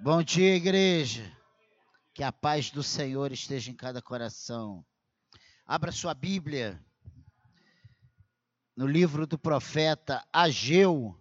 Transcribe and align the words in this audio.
Bom 0.00 0.22
dia, 0.22 0.54
igreja. 0.54 1.36
Que 2.14 2.22
a 2.22 2.30
paz 2.30 2.70
do 2.70 2.84
Senhor 2.84 3.32
esteja 3.32 3.72
em 3.72 3.74
cada 3.74 4.00
coração. 4.00 4.86
Abra 5.66 5.90
sua 5.90 6.14
Bíblia 6.14 6.80
no 8.76 8.86
livro 8.86 9.26
do 9.26 9.36
profeta 9.36 10.24
Ageu, 10.32 11.20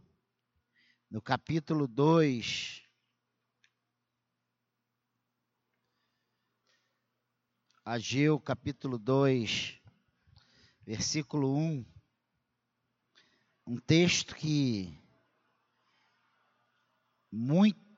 no 1.10 1.20
capítulo 1.20 1.88
2. 1.88 2.84
Ageu, 7.84 8.40
capítulo 8.40 9.00
2, 9.00 9.82
versículo 10.86 11.58
1. 11.58 11.84
Um 13.66 13.78
texto 13.78 14.36
que 14.36 14.96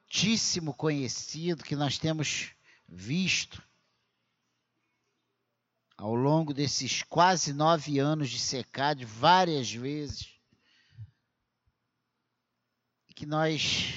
muitíssimo 0.10 0.74
conhecido, 0.74 1.64
que 1.64 1.76
nós 1.76 2.00
temos 2.00 2.52
visto 2.88 3.64
ao 5.96 6.16
longo 6.16 6.52
desses 6.52 7.04
quase 7.04 7.54
nove 7.54 8.00
anos 8.00 8.32
de 8.32 8.40
secade, 8.40 9.06
várias 9.06 9.72
vezes, 9.72 10.34
que 13.16 13.26
nós 13.26 13.94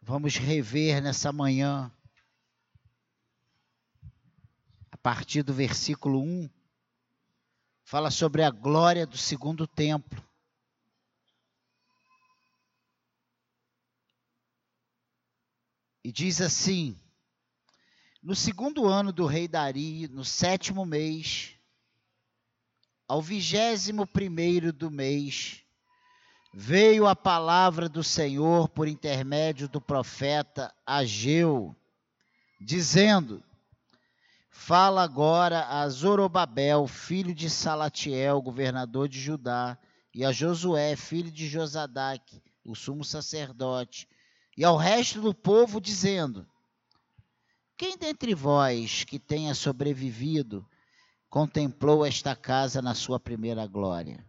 vamos 0.00 0.34
rever 0.36 1.00
nessa 1.00 1.32
manhã, 1.32 1.92
a 4.90 4.96
partir 4.96 5.44
do 5.44 5.54
versículo 5.54 6.20
1, 6.20 6.50
fala 7.84 8.10
sobre 8.10 8.42
a 8.42 8.50
glória 8.50 9.06
do 9.06 9.16
segundo 9.16 9.64
templo. 9.64 10.31
E 16.04 16.10
diz 16.10 16.40
assim: 16.40 16.96
No 18.22 18.34
segundo 18.34 18.86
ano 18.86 19.12
do 19.12 19.26
rei 19.26 19.46
Dari, 19.46 20.08
no 20.08 20.24
sétimo 20.24 20.84
mês, 20.84 21.54
ao 23.06 23.22
vigésimo 23.22 24.06
primeiro 24.06 24.72
do 24.72 24.90
mês, 24.90 25.62
veio 26.52 27.06
a 27.06 27.14
palavra 27.14 27.88
do 27.88 28.02
Senhor 28.02 28.68
por 28.68 28.88
intermédio 28.88 29.68
do 29.68 29.80
profeta 29.80 30.74
Ageu, 30.84 31.76
dizendo: 32.60 33.42
Fala 34.50 35.02
agora 35.02 35.66
a 35.66 35.88
Zorobabel, 35.88 36.86
filho 36.86 37.34
de 37.34 37.48
Salatiel, 37.48 38.42
governador 38.42 39.08
de 39.08 39.20
Judá, 39.20 39.78
e 40.14 40.24
a 40.24 40.32
Josué, 40.32 40.96
filho 40.96 41.30
de 41.30 41.48
Josadaque, 41.48 42.42
o 42.64 42.74
sumo 42.74 43.04
sacerdote, 43.04 44.08
e 44.56 44.64
ao 44.64 44.76
resto 44.76 45.20
do 45.20 45.34
povo, 45.34 45.80
dizendo: 45.80 46.46
Quem 47.76 47.96
dentre 47.96 48.34
vós 48.34 49.04
que 49.04 49.18
tenha 49.18 49.54
sobrevivido 49.54 50.66
contemplou 51.28 52.04
esta 52.04 52.36
casa 52.36 52.82
na 52.82 52.94
sua 52.94 53.18
primeira 53.18 53.66
glória? 53.66 54.24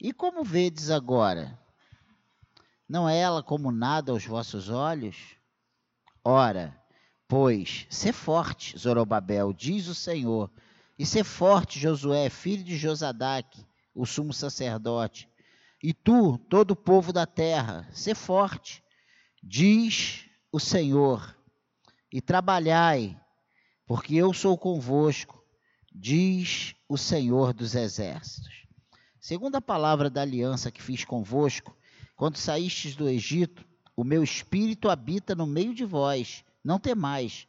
E 0.00 0.12
como 0.12 0.44
vedes 0.44 0.90
agora? 0.90 1.58
Não 2.88 3.08
é 3.08 3.16
ela 3.16 3.42
como 3.42 3.72
nada 3.72 4.12
aos 4.12 4.26
vossos 4.26 4.68
olhos? 4.68 5.36
Ora, 6.22 6.78
pois, 7.26 7.86
sê 7.88 8.12
forte, 8.12 8.78
Zorobabel, 8.78 9.52
diz 9.52 9.88
o 9.88 9.94
Senhor, 9.94 10.50
e 10.98 11.06
sê 11.06 11.24
forte, 11.24 11.80
Josué, 11.80 12.28
filho 12.28 12.62
de 12.62 12.76
Josadaque, 12.76 13.66
o 13.94 14.04
sumo 14.04 14.32
sacerdote, 14.32 15.28
e 15.84 15.92
tu, 15.92 16.38
todo 16.38 16.70
o 16.70 16.76
povo 16.76 17.12
da 17.12 17.26
terra, 17.26 17.86
sê 17.92 18.14
forte, 18.14 18.82
diz 19.42 20.24
o 20.50 20.58
Senhor, 20.58 21.36
e 22.10 22.22
trabalhai, 22.22 23.20
porque 23.84 24.14
eu 24.14 24.32
sou 24.32 24.56
convosco, 24.56 25.44
diz 25.94 26.74
o 26.88 26.96
Senhor 26.96 27.52
dos 27.52 27.74
exércitos. 27.74 28.66
Segundo 29.20 29.56
a 29.56 29.60
palavra 29.60 30.08
da 30.08 30.22
aliança 30.22 30.70
que 30.70 30.80
fiz 30.80 31.04
convosco, 31.04 31.76
quando 32.16 32.38
saístes 32.38 32.96
do 32.96 33.06
Egito, 33.06 33.62
o 33.94 34.04
meu 34.04 34.24
espírito 34.24 34.88
habita 34.88 35.34
no 35.34 35.46
meio 35.46 35.74
de 35.74 35.84
vós, 35.84 36.46
não 36.64 36.78
temais. 36.78 37.46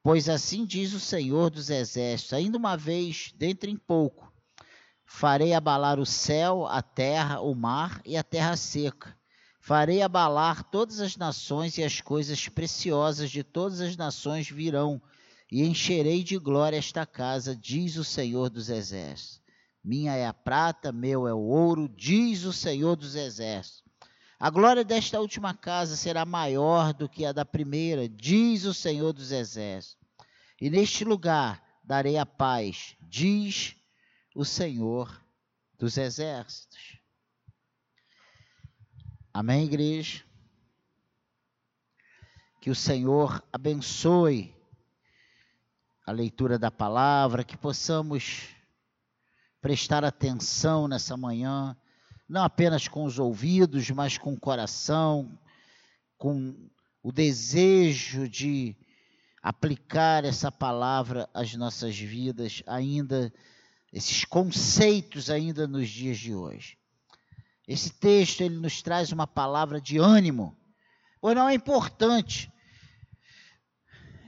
Pois 0.00 0.28
assim 0.28 0.64
diz 0.64 0.94
o 0.94 1.00
Senhor 1.00 1.50
dos 1.50 1.70
exércitos: 1.70 2.32
ainda 2.34 2.56
uma 2.56 2.76
vez, 2.76 3.34
dentro 3.36 3.68
em 3.68 3.76
pouco, 3.76 4.29
Farei 5.12 5.52
abalar 5.52 5.98
o 5.98 6.06
céu, 6.06 6.66
a 6.66 6.80
terra, 6.80 7.40
o 7.40 7.52
mar 7.52 8.00
e 8.06 8.16
a 8.16 8.22
terra 8.22 8.56
seca. 8.56 9.14
Farei 9.60 10.00
abalar 10.00 10.62
todas 10.62 11.00
as 11.00 11.16
nações 11.16 11.76
e 11.76 11.82
as 11.82 12.00
coisas 12.00 12.48
preciosas 12.48 13.28
de 13.28 13.42
todas 13.42 13.80
as 13.80 13.96
nações 13.96 14.48
virão, 14.48 15.02
e 15.50 15.62
encherei 15.66 16.22
de 16.22 16.38
glória 16.38 16.78
esta 16.78 17.04
casa, 17.04 17.56
diz 17.56 17.96
o 17.96 18.04
Senhor 18.04 18.48
dos 18.48 18.70
Exércitos. 18.70 19.42
Minha 19.84 20.14
é 20.14 20.26
a 20.26 20.32
prata, 20.32 20.92
meu 20.92 21.26
é 21.26 21.34
o 21.34 21.40
ouro, 21.40 21.88
diz 21.88 22.44
o 22.44 22.52
Senhor 22.52 22.94
dos 22.94 23.16
Exércitos. 23.16 23.82
A 24.38 24.48
glória 24.48 24.84
desta 24.84 25.20
última 25.20 25.52
casa 25.52 25.96
será 25.96 26.24
maior 26.24 26.94
do 26.94 27.08
que 27.08 27.26
a 27.26 27.32
da 27.32 27.44
primeira, 27.44 28.08
diz 28.08 28.64
o 28.64 28.72
Senhor 28.72 29.12
dos 29.12 29.32
Exércitos. 29.32 29.98
E 30.58 30.70
neste 30.70 31.04
lugar 31.04 31.62
darei 31.84 32.16
a 32.16 32.24
paz, 32.24 32.94
diz 33.02 33.74
o 34.40 34.44
Senhor 34.46 35.22
dos 35.78 35.98
Exércitos. 35.98 36.98
Amém, 39.34 39.66
igreja? 39.66 40.24
Que 42.58 42.70
o 42.70 42.74
Senhor 42.74 43.44
abençoe 43.52 44.56
a 46.06 46.12
leitura 46.12 46.58
da 46.58 46.70
palavra, 46.70 47.44
que 47.44 47.54
possamos 47.54 48.48
prestar 49.60 50.06
atenção 50.06 50.88
nessa 50.88 51.18
manhã, 51.18 51.76
não 52.26 52.42
apenas 52.42 52.88
com 52.88 53.04
os 53.04 53.18
ouvidos, 53.18 53.90
mas 53.90 54.16
com 54.16 54.32
o 54.32 54.40
coração, 54.40 55.38
com 56.16 56.56
o 57.02 57.12
desejo 57.12 58.26
de 58.26 58.74
aplicar 59.42 60.24
essa 60.24 60.50
palavra 60.50 61.28
às 61.34 61.54
nossas 61.54 61.98
vidas, 61.98 62.62
ainda 62.66 63.30
esses 63.92 64.24
conceitos 64.24 65.30
ainda 65.30 65.66
nos 65.66 65.88
dias 65.88 66.18
de 66.18 66.34
hoje. 66.34 66.78
Esse 67.66 67.90
texto 67.90 68.40
ele 68.40 68.56
nos 68.56 68.82
traz 68.82 69.12
uma 69.12 69.26
palavra 69.26 69.80
de 69.80 69.98
ânimo, 69.98 70.56
pois 71.20 71.36
não 71.36 71.48
é 71.48 71.54
importante. 71.54 72.52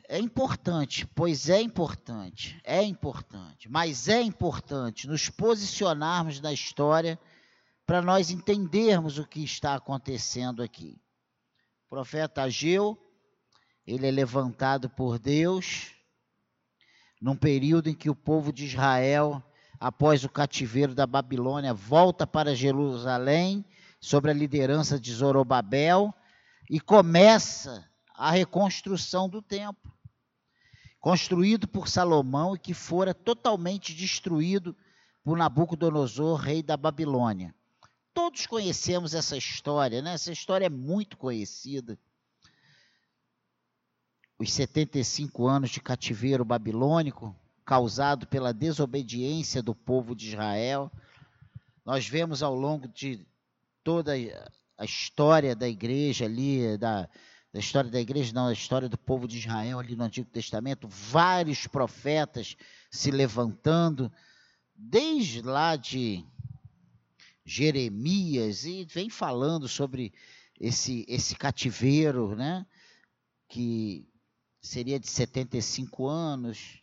É 0.09 0.19
importante, 0.19 1.07
pois 1.07 1.49
é 1.49 1.61
importante, 1.61 2.61
é 2.65 2.83
importante, 2.83 3.69
mas 3.69 4.09
é 4.09 4.21
importante 4.21 5.09
nos 5.09 5.31
posicionarmos 5.31 6.39
na 6.39 6.53
história 6.53 7.19
para 7.87 8.03
nós 8.03 8.31
entendermos 8.31 9.19
o 9.19 9.27
que 9.27 9.43
está 9.43 9.75
acontecendo 9.75 10.63
aqui. 10.63 11.01
O 11.87 11.91
profeta 11.91 12.43
Ageu, 12.43 12.99
ele 13.87 14.07
é 14.07 14.11
levantado 14.11 14.91
por 14.91 15.19
Deus 15.19 15.95
num 17.21 17.37
período 17.37 17.89
em 17.89 17.95
que 17.95 18.11
o 18.11 18.15
povo 18.15 18.53
de 18.53 18.67
Israel 18.67 19.43
após 19.83 20.23
o 20.23 20.29
cativeiro 20.29 20.95
da 20.95 21.09
Babilônia, 21.09 21.75
volta 21.75 22.25
para 22.25 22.55
Jerusalém, 22.55 23.65
sob 24.01 24.31
a 24.31 24.33
liderança 24.33 24.99
de 24.99 25.13
Zorobabel, 25.13 26.15
e 26.71 26.79
começa 26.79 27.85
a 28.15 28.31
reconstrução 28.31 29.29
do 29.29 29.43
templo, 29.43 29.93
construído 31.01 31.67
por 31.67 31.89
Salomão 31.89 32.55
e 32.55 32.61
que 32.61 32.73
fora 32.73 33.13
totalmente 33.13 33.93
destruído 33.93 34.77
por 35.25 35.37
Nabucodonosor, 35.37 36.39
rei 36.39 36.63
da 36.63 36.77
Babilônia. 36.77 37.53
Todos 38.15 38.47
conhecemos 38.47 39.15
essa 39.15 39.37
história, 39.37 40.01
né? 40.01 40.15
Essa 40.15 40.31
história 40.31 40.67
é 40.67 40.71
muito 40.71 41.17
conhecida. 41.17 41.99
Os 44.39 44.53
75 44.53 45.49
anos 45.49 45.71
de 45.71 45.81
cativeiro 45.81 46.45
babilônico, 46.45 47.35
causado 47.65 48.27
pela 48.27 48.53
desobediência 48.53 49.63
do 49.63 49.75
povo 49.75 50.15
de 50.15 50.29
Israel. 50.29 50.91
Nós 51.85 52.07
vemos 52.07 52.43
ao 52.43 52.55
longo 52.55 52.89
de 52.89 53.27
toda 53.83 54.13
a 54.79 54.85
história 54.85 55.55
da 55.55 55.69
igreja 55.69 56.25
ali, 56.25 56.77
da, 56.79 57.09
da 57.53 57.61
história 57.61 57.91
da 57.91 58.01
igreja, 58.01 58.33
não, 58.33 58.47
a 58.47 58.53
história 58.53 58.89
do 58.89 58.99
povo 58.99 59.29
de 59.29 59.39
Israel 59.39 59.79
ali 59.79 59.95
no 59.95 60.05
Antigo 60.05 60.29
Testamento, 60.31 60.89
vários 60.89 61.67
profetas 61.67 62.57
se 62.91 63.11
levantando, 63.11 64.13
desde 64.75 65.43
lá 65.43 65.77
de 65.77 66.25
Jeremias, 67.45 68.65
e 68.65 68.85
vem 68.85 69.11
falando 69.11 69.69
sobre 69.69 70.13
esse, 70.59 71.05
esse 71.09 71.35
cativeiro, 71.35 72.37
né? 72.37 72.65
Que 73.49 74.09
seria 74.61 74.99
de 74.99 75.09
75 75.09 76.07
anos, 76.07 76.82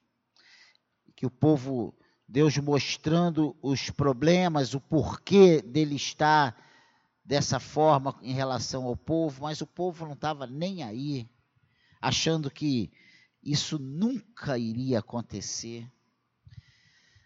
que 1.20 1.26
o 1.26 1.30
povo, 1.30 1.94
Deus 2.26 2.58
mostrando 2.60 3.54
os 3.62 3.90
problemas, 3.90 4.74
o 4.74 4.80
porquê 4.80 5.62
dele 5.62 5.98
estar 5.98 6.56
dessa 7.26 7.60
forma 7.60 8.18
em 8.22 8.32
relação 8.32 8.86
ao 8.86 8.96
povo, 8.96 9.44
mas 9.44 9.60
o 9.60 9.68
povo 9.68 10.06
não 10.06 10.14
estava 10.14 10.48
nem 10.48 10.82
aí, 10.82 11.30
achando 12.00 12.50
que 12.50 12.90
isso 13.44 13.78
nunca 13.78 14.58
iria 14.58 15.00
acontecer. 15.00 15.92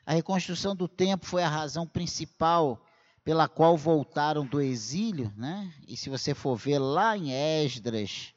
A 0.03 0.13
reconstrução 0.13 0.75
do 0.75 0.87
templo 0.87 1.29
foi 1.29 1.43
a 1.43 1.47
razão 1.47 1.85
principal 1.85 2.83
pela 3.23 3.47
qual 3.47 3.77
voltaram 3.77 4.43
do 4.43 4.59
exílio, 4.59 5.31
né? 5.37 5.71
E 5.87 5.95
se 5.95 6.09
você 6.09 6.33
for 6.33 6.55
ver 6.55 6.79
lá 6.79 7.15
em 7.15 7.31
Esdras, 7.31 8.33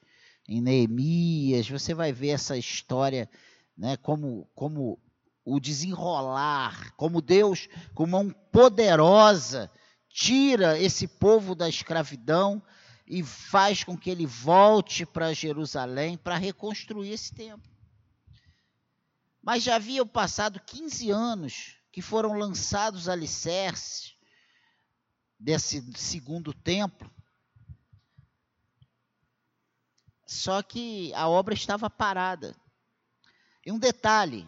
em 0.46 0.60
Neemias, 0.60 1.66
você 1.66 1.94
vai 1.94 2.12
ver 2.12 2.28
essa 2.28 2.58
história, 2.58 3.26
né? 3.74 3.96
Como, 3.96 4.46
como 4.54 5.00
o 5.46 5.60
desenrolar, 5.60 6.92
como 6.96 7.22
Deus, 7.22 7.68
com 7.94 8.04
mão 8.04 8.30
poderosa, 8.50 9.70
tira 10.10 10.76
esse 10.76 11.06
povo 11.06 11.54
da 11.54 11.68
escravidão 11.68 12.60
e 13.06 13.22
faz 13.22 13.84
com 13.84 13.96
que 13.96 14.10
ele 14.10 14.26
volte 14.26 15.06
para 15.06 15.32
Jerusalém 15.32 16.18
para 16.18 16.36
reconstruir 16.36 17.12
esse 17.12 17.32
templo. 17.32 17.70
Mas 19.40 19.62
já 19.62 19.76
haviam 19.76 20.04
passado 20.04 20.58
15 20.58 21.10
anos 21.12 21.76
que 21.92 22.02
foram 22.02 22.32
lançados 22.32 23.08
alicerces 23.08 24.16
desse 25.38 25.80
segundo 25.96 26.52
templo. 26.52 27.08
Só 30.26 30.60
que 30.60 31.14
a 31.14 31.28
obra 31.28 31.54
estava 31.54 31.88
parada. 31.88 32.56
E 33.64 33.70
um 33.70 33.78
detalhe: 33.78 34.44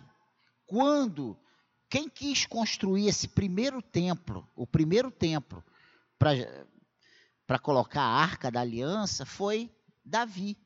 quando 0.69 1.35
quem 1.89 2.11
quis 2.11 2.45
construir 2.45 3.09
esse 3.09 3.27
primeiro 3.27 3.81
templo, 3.81 4.47
o 4.55 4.67
primeiro 4.67 5.11
templo, 5.11 5.65
para 6.19 7.59
colocar 7.59 8.03
a 8.03 8.15
arca 8.21 8.51
da 8.51 8.61
aliança, 8.61 9.25
foi 9.25 9.71
Davi. 10.05 10.59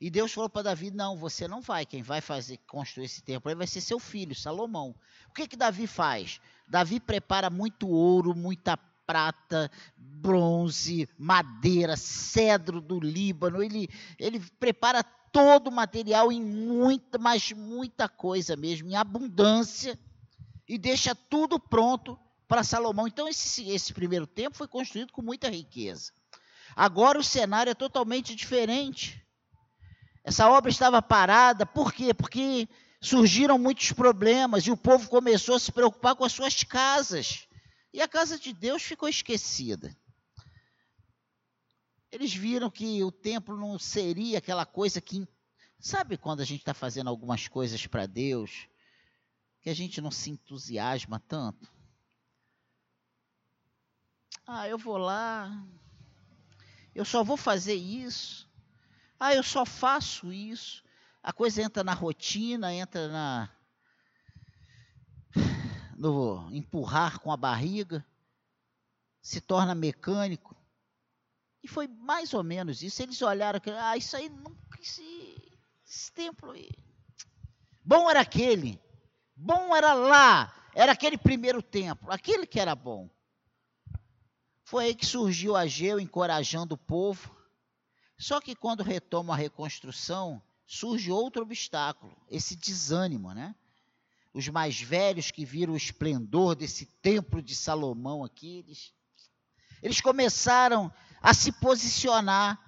E 0.00 0.08
Deus 0.08 0.32
falou 0.32 0.48
para 0.48 0.62
Davi: 0.62 0.92
Não, 0.92 1.16
você 1.16 1.48
não 1.48 1.60
vai. 1.60 1.84
Quem 1.84 2.00
vai 2.00 2.20
fazer 2.20 2.58
construir 2.68 3.06
esse 3.06 3.20
templo 3.20 3.48
aí 3.48 3.56
vai 3.56 3.66
ser 3.66 3.80
seu 3.80 3.98
filho, 3.98 4.36
Salomão. 4.36 4.94
O 5.28 5.32
que, 5.32 5.48
que 5.48 5.56
Davi 5.56 5.88
faz? 5.88 6.40
Davi 6.68 7.00
prepara 7.00 7.50
muito 7.50 7.88
ouro, 7.88 8.36
muita 8.36 8.76
prata, 9.04 9.68
bronze, 9.96 11.08
madeira, 11.18 11.96
cedro 11.96 12.80
do 12.80 13.00
Líbano. 13.00 13.60
Ele, 13.60 13.88
ele 14.16 14.38
prepara 14.60 15.02
todo 15.32 15.68
o 15.68 15.72
material 15.72 16.32
em 16.32 16.42
muita, 16.42 17.18
mas 17.18 17.52
muita 17.52 18.08
coisa 18.08 18.56
mesmo, 18.56 18.88
em 18.88 18.96
abundância 18.96 19.98
e 20.68 20.76
deixa 20.76 21.14
tudo 21.14 21.58
pronto 21.58 22.18
para 22.46 22.64
Salomão. 22.64 23.06
Então, 23.06 23.28
esse, 23.28 23.68
esse 23.70 23.92
primeiro 23.92 24.26
tempo 24.26 24.56
foi 24.56 24.68
construído 24.68 25.12
com 25.12 25.22
muita 25.22 25.48
riqueza. 25.48 26.12
Agora 26.76 27.18
o 27.18 27.24
cenário 27.24 27.70
é 27.70 27.74
totalmente 27.74 28.34
diferente. 28.34 29.24
Essa 30.24 30.48
obra 30.48 30.70
estava 30.70 31.00
parada, 31.00 31.64
por 31.64 31.92
quê? 31.92 32.12
Porque 32.12 32.68
surgiram 33.00 33.58
muitos 33.58 33.92
problemas 33.92 34.66
e 34.66 34.70
o 34.70 34.76
povo 34.76 35.08
começou 35.08 35.56
a 35.56 35.60
se 35.60 35.72
preocupar 35.72 36.14
com 36.14 36.24
as 36.24 36.32
suas 36.32 36.62
casas. 36.62 37.48
E 37.92 38.02
a 38.02 38.08
casa 38.08 38.38
de 38.38 38.52
Deus 38.52 38.82
ficou 38.82 39.08
esquecida. 39.08 39.96
Eles 42.10 42.34
viram 42.34 42.70
que 42.70 43.02
o 43.04 43.12
templo 43.12 43.56
não 43.56 43.78
seria 43.78 44.38
aquela 44.38 44.64
coisa 44.64 45.00
que. 45.00 45.26
Sabe 45.78 46.16
quando 46.16 46.40
a 46.40 46.44
gente 46.44 46.60
está 46.60 46.74
fazendo 46.74 47.08
algumas 47.08 47.46
coisas 47.46 47.86
para 47.86 48.06
Deus 48.06 48.66
que 49.60 49.70
a 49.70 49.74
gente 49.74 50.00
não 50.00 50.10
se 50.10 50.30
entusiasma 50.30 51.20
tanto. 51.20 51.70
Ah, 54.46 54.66
eu 54.66 54.78
vou 54.78 54.96
lá, 54.96 55.64
eu 56.94 57.04
só 57.04 57.22
vou 57.22 57.36
fazer 57.36 57.74
isso. 57.74 58.50
Ah, 59.20 59.34
eu 59.34 59.42
só 59.42 59.64
faço 59.64 60.32
isso. 60.32 60.82
A 61.22 61.32
coisa 61.32 61.62
entra 61.62 61.84
na 61.84 61.92
rotina, 61.92 62.74
entra 62.74 63.08
na 63.08 63.50
no 65.96 66.48
empurrar 66.50 67.20
com 67.20 67.30
a 67.30 67.36
barriga, 67.36 68.04
se 69.20 69.40
torna 69.40 69.74
mecânico. 69.74 70.56
Foi 71.68 71.86
mais 71.86 72.34
ou 72.34 72.42
menos 72.42 72.82
isso. 72.82 73.02
Eles 73.02 73.20
olharam, 73.22 73.60
ah, 73.78 73.96
isso 73.96 74.16
aí 74.16 74.28
nunca, 74.28 74.80
esse, 74.80 75.36
esse 75.86 76.12
templo 76.12 76.50
aí. 76.50 76.70
Bom 77.84 78.10
era 78.10 78.20
aquele 78.20 78.80
Bom 79.40 79.74
era 79.74 79.94
lá, 79.94 80.52
era 80.74 80.90
aquele 80.90 81.16
primeiro 81.16 81.62
templo, 81.62 82.10
aquele 82.10 82.44
que 82.44 82.58
era 82.58 82.74
bom. 82.74 83.08
Foi 84.64 84.86
aí 84.86 84.94
que 84.96 85.06
surgiu 85.06 85.54
Ageu 85.54 86.00
encorajando 86.00 86.74
o 86.74 86.78
povo. 86.78 87.32
Só 88.18 88.40
que 88.40 88.56
quando 88.56 88.82
retoma 88.82 89.34
a 89.34 89.36
reconstrução, 89.36 90.42
surge 90.66 91.12
outro 91.12 91.42
obstáculo, 91.42 92.16
esse 92.28 92.56
desânimo, 92.56 93.32
né? 93.32 93.54
Os 94.34 94.48
mais 94.48 94.80
velhos 94.80 95.30
que 95.30 95.44
viram 95.44 95.74
o 95.74 95.76
esplendor 95.76 96.56
desse 96.56 96.84
templo 96.84 97.40
de 97.40 97.54
Salomão 97.54 98.24
aqui, 98.24 98.58
eles, 98.58 98.92
eles 99.80 100.00
começaram 100.00 100.92
a 101.20 101.34
se 101.34 101.52
posicionar. 101.52 102.58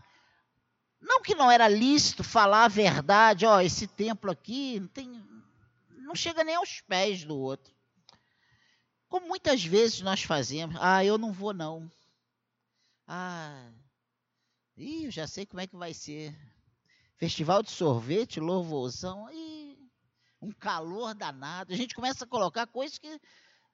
Não 1.01 1.23
que 1.23 1.35
não 1.35 1.51
era 1.51 1.69
lícito 1.69 2.23
falar 2.23 2.65
a 2.65 2.69
verdade, 2.69 3.47
ó, 3.47 3.61
esse 3.61 3.87
templo 3.87 4.31
aqui 4.31 4.79
não 4.81 4.89
tem, 4.89 5.25
não 5.99 6.15
chega 6.15 6.45
nem 6.45 6.57
aos 6.57 6.81
pés 6.83 7.25
do 7.25 7.37
outro. 7.37 7.75
Como 9.09 9.27
muitas 9.27 9.65
vezes 9.65 10.03
nós 10.03 10.23
fazemos, 10.23 10.77
ah, 10.81 11.05
eu 11.05 11.19
não 11.19 11.33
vou 11.33 11.53
não. 11.53 11.91
Ah, 13.09 13.73
ih, 14.77 15.07
eu 15.07 15.11
já 15.11 15.27
sei 15.27 15.45
como 15.45 15.61
é 15.61 15.67
que 15.67 15.77
vai 15.77 15.93
ser. 15.93 16.33
Festival 17.17 17.63
de 17.63 17.71
sorvete, 17.71 18.39
louvorzão, 18.39 19.29
ih, 19.33 19.77
um 20.41 20.53
calor 20.53 21.13
danado. 21.15 21.73
A 21.73 21.77
gente 21.77 21.95
começa 21.95 22.25
a 22.25 22.29
colocar 22.29 22.67
coisas 22.67 22.99
que. 22.99 23.21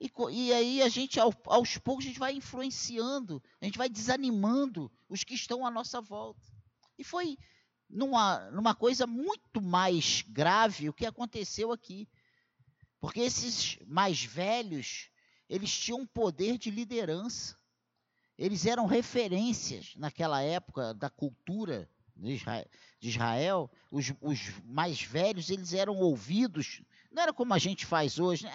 E, 0.01 0.11
e 0.31 0.53
aí 0.53 0.83
a 0.83 0.89
gente, 0.89 1.19
ao, 1.19 1.33
aos 1.47 1.79
poucos, 1.79 2.05
a 2.05 2.09
gente 2.09 2.19
vai 2.19 2.35
influenciando, 2.35 3.43
a 3.61 3.65
gente 3.65 3.79
vai 3.79 3.89
desanimando 3.89 4.91
os 5.09 5.25
que 5.25 5.35
estão 5.35 5.67
à 5.67 5.71
nossa 5.71 6.01
volta. 6.01 6.47
E 6.99 7.05
foi 7.05 7.39
numa, 7.89 8.51
numa 8.51 8.75
coisa 8.75 9.07
muito 9.07 9.61
mais 9.61 10.23
grave 10.29 10.89
o 10.89 10.95
que 10.95 11.07
aconteceu 11.07 11.73
aqui. 11.73 12.09
Porque 13.01 13.21
esses 13.21 13.79
mais 13.87 14.25
velhos, 14.25 15.11
eles 15.49 15.71
tinham 15.71 16.01
um 16.01 16.07
poder 16.07 16.59
de 16.59 16.71
liderança. 16.71 17.57
Eles 18.39 18.67
eram 18.67 18.87
referências 18.87 19.95
naquela 19.97 20.43
época 20.43 20.93
da 20.93 21.09
cultura 21.09 21.91
de 22.17 22.41
Israel. 23.01 23.71
Os, 23.91 24.13
os 24.21 24.63
mais 24.65 25.01
velhos, 25.01 25.49
eles 25.51 25.73
eram 25.73 25.97
ouvidos. 25.97 26.83
Não 27.11 27.23
era 27.23 27.33
como 27.33 27.55
a 27.55 27.59
gente 27.59 27.87
faz 27.87 28.19
hoje. 28.19 28.45
Né? 28.45 28.53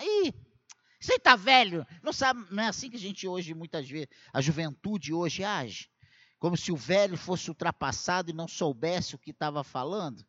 Você 1.01 1.15
está 1.15 1.35
velho. 1.35 1.85
Não, 2.03 2.13
sabe, 2.13 2.45
não 2.51 2.61
é 2.61 2.67
assim 2.67 2.87
que 2.87 2.95
a 2.95 2.99
gente 2.99 3.27
hoje, 3.27 3.55
muitas 3.55 3.89
vezes, 3.89 4.07
a 4.31 4.39
juventude 4.39 5.11
hoje 5.11 5.43
age. 5.43 5.89
Como 6.37 6.55
se 6.55 6.71
o 6.71 6.75
velho 6.75 7.17
fosse 7.17 7.49
ultrapassado 7.49 8.29
e 8.29 8.33
não 8.33 8.47
soubesse 8.47 9.15
o 9.15 9.17
que 9.17 9.31
estava 9.31 9.63
falando. 9.63 10.23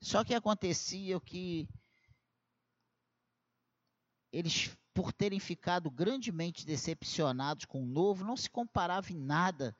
Só 0.00 0.24
que 0.24 0.34
acontecia 0.34 1.18
que 1.20 1.68
eles, 4.32 4.76
por 4.92 5.12
terem 5.12 5.38
ficado 5.38 5.90
grandemente 5.90 6.66
decepcionados 6.66 7.64
com 7.66 7.82
o 7.82 7.86
novo, 7.86 8.24
não 8.24 8.36
se 8.36 8.50
comparava 8.50 9.12
em 9.12 9.18
nada 9.18 9.76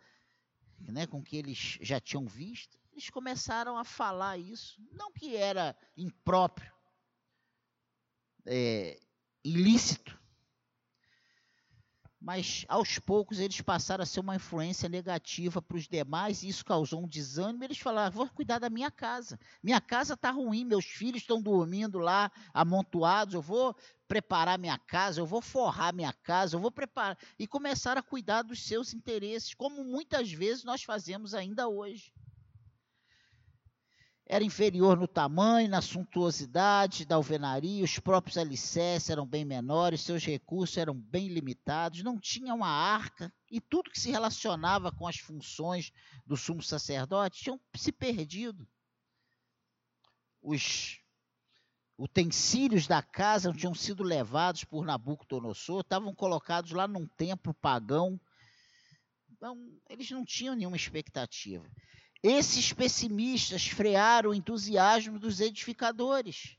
né, 0.78 1.07
com 1.07 1.19
o 1.19 1.25
que 1.25 1.37
eles 1.37 1.78
já 1.81 2.00
tinham 2.00 2.26
visto. 2.26 2.78
Eles 2.93 3.11
começaram 3.11 3.76
a 3.76 3.85
falar 3.85 4.38
isso, 4.38 4.81
não 4.93 5.12
que 5.12 5.37
era 5.37 5.76
impróprio, 5.97 6.74
é, 8.47 8.99
ilícito, 9.45 10.19
mas 12.25 12.65
aos 12.69 12.99
poucos 12.99 13.39
eles 13.39 13.61
passaram 13.61 14.03
a 14.03 14.07
ser 14.07 14.21
uma 14.21 14.37
influência 14.37 14.89
negativa 14.89 15.61
para 15.61 15.77
os 15.77 15.87
demais 15.87 16.43
e 16.43 16.49
isso 16.49 16.65
causou 16.65 17.05
um 17.05 17.07
desânimo. 17.07 17.63
Eles 17.63 17.77
falaram: 17.77 18.11
vou 18.11 18.27
cuidar 18.31 18.59
da 18.59 18.71
minha 18.71 18.91
casa. 18.91 19.39
Minha 19.63 19.79
casa 19.79 20.15
está 20.15 20.31
ruim, 20.31 20.65
meus 20.65 20.87
filhos 20.87 21.21
estão 21.21 21.43
dormindo 21.43 21.99
lá 21.99 22.33
amontoados. 22.55 23.35
Eu 23.35 23.43
vou 23.43 23.77
preparar 24.09 24.59
minha 24.59 24.79
casa, 24.79 25.21
eu 25.21 25.27
vou 25.27 25.43
forrar 25.43 25.95
minha 25.95 26.15
casa, 26.15 26.57
eu 26.57 26.61
vou 26.61 26.71
preparar. 26.71 27.19
E 27.39 27.47
começaram 27.47 28.01
a 28.01 28.03
cuidar 28.03 28.41
dos 28.41 28.63
seus 28.67 28.95
interesses, 28.95 29.53
como 29.53 29.85
muitas 29.85 30.33
vezes 30.33 30.65
nós 30.65 30.83
fazemos 30.83 31.35
ainda 31.35 31.69
hoje 31.69 32.11
era 34.26 34.43
inferior 34.43 34.97
no 34.97 35.07
tamanho, 35.07 35.69
na 35.69 35.83
suntuosidade 35.83 37.04
da 37.04 37.16
alvenaria, 37.16 37.85
os 37.85 37.99
próprios 37.99 38.38
alicerces 38.38 39.11
eram 39.11 39.26
bem 39.26 39.45
menores, 39.45 40.00
seus 40.00 40.25
recursos 40.25 40.76
eram 40.78 40.95
bem 40.95 41.28
limitados, 41.28 42.02
não 42.02 42.19
tinha 42.19 42.54
uma 42.54 42.69
arca, 42.69 43.33
e 43.50 43.61
tudo 43.61 43.90
que 43.90 44.00
se 44.00 44.11
relacionava 44.11 44.90
com 44.90 45.07
as 45.07 45.19
funções 45.19 45.93
do 46.26 46.37
sumo 46.37 46.62
sacerdote 46.62 47.43
tinham 47.43 47.61
se 47.76 47.93
perdido. 47.93 48.66
Os, 50.40 51.04
utensílios 51.99 52.87
da 52.87 53.02
casa 53.02 53.52
tinham 53.52 53.75
sido 53.75 54.02
levados 54.02 54.64
por 54.64 54.85
Nabucodonosor, 54.85 55.81
estavam 55.81 56.14
colocados 56.14 56.73
lá 56.73 56.87
num 56.88 57.07
templo 57.07 57.54
pagão. 57.54 58.21
Então, 59.31 59.57
eles 59.88 60.11
não 60.11 60.25
tinham 60.25 60.54
nenhuma 60.54 60.76
expectativa. 60.76 61.64
Esses 62.26 62.73
pessimistas 62.73 63.66
frearam 63.66 64.31
o 64.31 64.35
entusiasmo 64.35 65.19
dos 65.19 65.40
edificadores. 65.40 66.57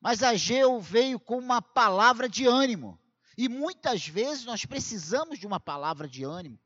Mas 0.00 0.22
Ageu 0.22 0.80
veio 0.80 1.18
com 1.18 1.36
uma 1.36 1.60
palavra 1.60 2.28
de 2.28 2.46
ânimo. 2.46 2.96
E 3.36 3.48
muitas 3.48 4.06
vezes 4.06 4.44
nós 4.44 4.64
precisamos 4.64 5.36
de 5.36 5.48
uma 5.48 5.58
palavra 5.58 6.06
de 6.06 6.22
ânimo 6.22 6.60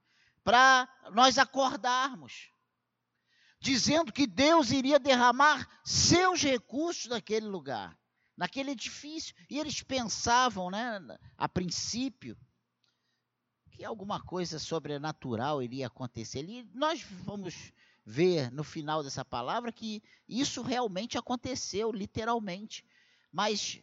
para 0.44 0.86
nós 1.10 1.38
acordarmos 1.38 2.52
dizendo 3.62 4.12
que 4.12 4.26
Deus 4.26 4.72
iria 4.72 4.98
derramar 4.98 5.66
seus 5.84 6.42
recursos 6.42 7.06
naquele 7.06 7.46
lugar, 7.46 7.96
naquele 8.36 8.72
edifício. 8.72 9.34
E 9.48 9.58
eles 9.58 9.82
pensavam, 9.82 10.68
né, 10.68 11.00
a 11.38 11.48
princípio, 11.48 12.36
alguma 13.84 14.20
coisa 14.20 14.58
sobrenatural 14.58 15.62
iria 15.62 15.86
acontecer. 15.86 16.44
E 16.48 16.68
nós 16.74 17.02
vamos 17.24 17.72
ver 18.04 18.50
no 18.50 18.64
final 18.64 19.02
dessa 19.02 19.24
palavra 19.24 19.72
que 19.72 20.02
isso 20.28 20.62
realmente 20.62 21.16
aconteceu, 21.16 21.92
literalmente. 21.92 22.84
Mas 23.30 23.80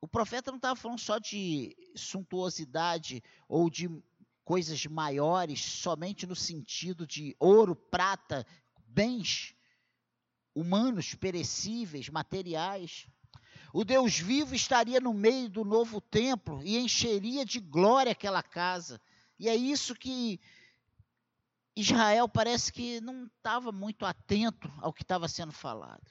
o 0.00 0.08
profeta 0.08 0.50
não 0.50 0.56
estava 0.56 0.76
falando 0.76 0.98
só 0.98 1.18
de 1.18 1.76
suntuosidade 1.94 3.22
ou 3.48 3.70
de 3.70 3.90
coisas 4.44 4.86
maiores, 4.86 5.60
somente 5.60 6.26
no 6.26 6.36
sentido 6.36 7.06
de 7.06 7.34
ouro, 7.38 7.74
prata, 7.74 8.46
bens 8.86 9.54
humanos, 10.54 11.14
perecíveis, 11.14 12.08
materiais. 12.08 13.08
O 13.72 13.84
Deus 13.84 14.18
vivo 14.18 14.54
estaria 14.54 15.00
no 15.00 15.12
meio 15.12 15.48
do 15.48 15.64
novo 15.64 16.00
templo 16.00 16.62
e 16.62 16.78
encheria 16.78 17.44
de 17.44 17.60
glória 17.60 18.12
aquela 18.12 18.42
casa. 18.42 19.00
E 19.38 19.48
é 19.48 19.54
isso 19.54 19.94
que 19.94 20.40
Israel 21.74 22.28
parece 22.28 22.72
que 22.72 23.00
não 23.00 23.26
estava 23.26 23.70
muito 23.70 24.06
atento 24.06 24.72
ao 24.78 24.92
que 24.92 25.02
estava 25.02 25.28
sendo 25.28 25.52
falado. 25.52 26.10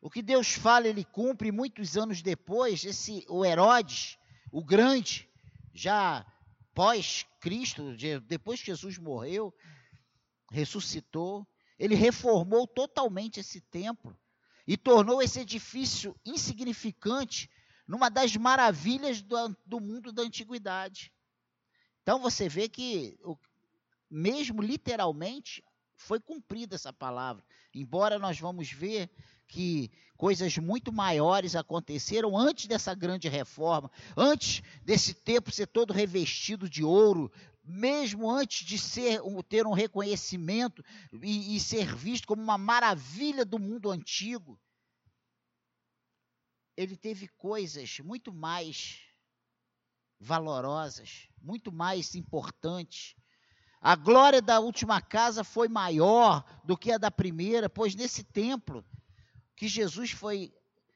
O 0.00 0.10
que 0.10 0.20
Deus 0.20 0.52
fala, 0.52 0.88
ele 0.88 1.04
cumpre, 1.04 1.52
muitos 1.52 1.96
anos 1.96 2.22
depois, 2.22 2.84
esse, 2.84 3.24
o 3.28 3.44
Herodes, 3.44 4.18
o 4.50 4.62
grande, 4.62 5.30
já 5.72 6.26
pós-Cristo, 6.74 7.96
depois 8.26 8.60
que 8.60 8.66
Jesus 8.66 8.98
morreu, 8.98 9.54
ressuscitou, 10.50 11.46
ele 11.78 11.94
reformou 11.94 12.66
totalmente 12.66 13.40
esse 13.40 13.60
templo 13.60 14.18
e 14.66 14.76
tornou 14.76 15.22
esse 15.22 15.40
edifício 15.40 16.18
insignificante 16.24 17.50
numa 17.86 18.08
das 18.08 18.36
maravilhas 18.36 19.22
do, 19.22 19.36
do 19.64 19.80
mundo 19.80 20.12
da 20.12 20.22
antiguidade. 20.22 21.11
Então 22.02 22.18
você 22.18 22.48
vê 22.48 22.68
que, 22.68 23.18
mesmo 24.10 24.60
literalmente, 24.60 25.62
foi 25.94 26.20
cumprida 26.20 26.74
essa 26.74 26.92
palavra. 26.92 27.44
Embora 27.72 28.18
nós 28.18 28.38
vamos 28.38 28.70
ver 28.70 29.08
que 29.46 29.90
coisas 30.16 30.56
muito 30.58 30.92
maiores 30.92 31.54
aconteceram 31.54 32.36
antes 32.36 32.66
dessa 32.66 32.94
grande 32.94 33.28
reforma, 33.28 33.90
antes 34.16 34.62
desse 34.82 35.14
templo 35.14 35.52
ser 35.52 35.66
todo 35.66 35.92
revestido 35.92 36.68
de 36.68 36.82
ouro, 36.82 37.30
mesmo 37.62 38.28
antes 38.30 38.66
de 38.66 38.78
ser, 38.78 39.20
ter 39.48 39.66
um 39.66 39.72
reconhecimento 39.72 40.84
e, 41.22 41.54
e 41.54 41.60
ser 41.60 41.94
visto 41.94 42.26
como 42.26 42.42
uma 42.42 42.58
maravilha 42.58 43.44
do 43.44 43.58
mundo 43.58 43.90
antigo, 43.90 44.58
ele 46.76 46.96
teve 46.96 47.28
coisas 47.28 48.00
muito 48.00 48.32
mais 48.32 49.11
valorosas, 50.22 51.28
muito 51.40 51.72
mais 51.72 52.14
importantes. 52.14 53.16
A 53.80 53.96
glória 53.96 54.40
da 54.40 54.60
última 54.60 55.00
casa 55.00 55.42
foi 55.42 55.68
maior 55.68 56.44
do 56.64 56.76
que 56.76 56.92
a 56.92 56.98
da 56.98 57.10
primeira, 57.10 57.68
pois 57.68 57.96
nesse 57.96 58.22
templo 58.22 58.84
que 59.56 59.66
Jesus 59.66 60.12
foi 60.12 60.54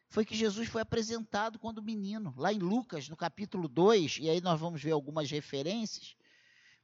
foi 0.09 0.25
que 0.25 0.37
Jesus 0.37 0.68
foi 0.68 0.80
apresentado 0.80 1.59
quando 1.59 1.83
menino, 1.83 2.33
lá 2.38 2.52
em 2.52 2.61
Lucas, 2.61 3.09
no 3.09 3.16
capítulo 3.16 3.68
2, 3.68 4.18
e 4.21 4.30
aí 4.30 4.40
nós 4.40 4.59
vamos 4.59 4.80
ver 4.80 4.92
algumas 4.92 5.28
referências. 5.28 6.16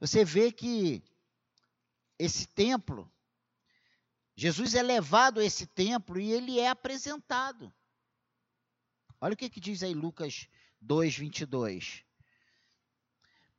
Você 0.00 0.24
vê 0.24 0.50
que 0.50 1.02
esse 2.18 2.46
templo, 2.48 3.10
Jesus 4.34 4.74
é 4.74 4.82
levado 4.82 5.38
a 5.38 5.44
esse 5.44 5.66
templo 5.66 6.18
e 6.18 6.32
ele 6.32 6.58
é 6.58 6.68
apresentado. 6.68 7.72
Olha 9.20 9.34
o 9.34 9.36
que, 9.36 9.48
que 9.48 9.60
diz 9.60 9.84
aí 9.84 9.94
Lucas 9.94 10.48
2, 10.80 11.16
22. 11.16 12.04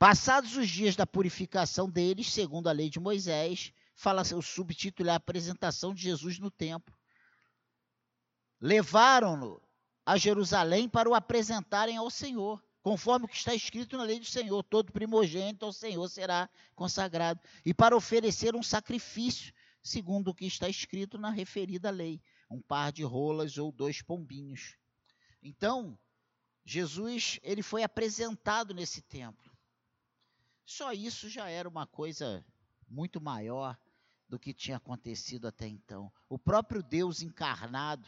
Passados 0.04 0.58
os 0.58 0.68
dias 0.68 0.98
da 0.98 1.08
purificação 1.08 1.90
deles, 1.90 2.30
segundo 2.30 2.68
a 2.68 2.74
lei 2.74 2.90
de 2.90 3.00
Moisés, 3.00 3.72
fala 3.96 4.22
o 4.22 4.42
subtítulo 4.42 5.08
é 5.08 5.14
a 5.14 5.16
apresentação 5.16 5.94
de 5.94 6.02
Jesus 6.02 6.40
no 6.40 6.52
templo. 6.52 6.94
Levaram-no 8.60 9.62
a 10.06 10.18
Jerusalém 10.18 10.90
para 10.90 11.10
o 11.10 11.16
apresentarem 11.16 11.96
ao 11.96 12.10
Senhor 12.10 12.62
conforme 12.82 13.24
o 13.24 13.30
que 13.30 13.38
está 13.38 13.56
escrito 13.56 13.96
na 13.96 14.04
lei 14.04 14.20
do 14.20 14.26
Senhor, 14.26 14.62
todo 14.64 14.92
primogênito 14.92 15.66
ao 15.66 15.72
Senhor 15.72 16.06
será 16.10 16.50
consagrado, 16.76 17.40
e 17.66 17.74
para 17.74 17.96
oferecer 17.96 18.58
um 18.58 18.62
sacrifício, 18.62 19.54
segundo 19.82 20.32
o 20.32 20.36
que 20.36 20.46
está 20.46 20.68
escrito 20.68 21.18
na 21.18 21.30
referida 21.30 21.90
lei, 21.90 22.22
um 22.52 22.62
par 22.62 22.92
de 22.92 23.04
rolas 23.04 23.58
ou 23.58 23.72
dois 23.72 24.02
pombinhos. 24.02 24.76
Então, 25.42 25.98
Jesus, 26.66 27.40
ele 27.42 27.64
foi 27.64 27.84
apresentado 27.84 28.74
nesse 28.74 29.02
templo. 29.02 29.53
Só 30.66 30.92
isso 30.94 31.30
já 31.30 31.50
era 31.50 31.68
uma 31.68 31.86
coisa 31.86 32.46
muito 32.88 33.20
maior 33.20 33.78
do 34.28 34.40
que 34.40 34.54
tinha 34.54 34.78
acontecido 34.78 35.48
até 35.48 35.68
então. 35.68 36.12
O 36.30 36.40
próprio 36.40 36.82
Deus 36.82 37.22
encarnado, 37.22 38.08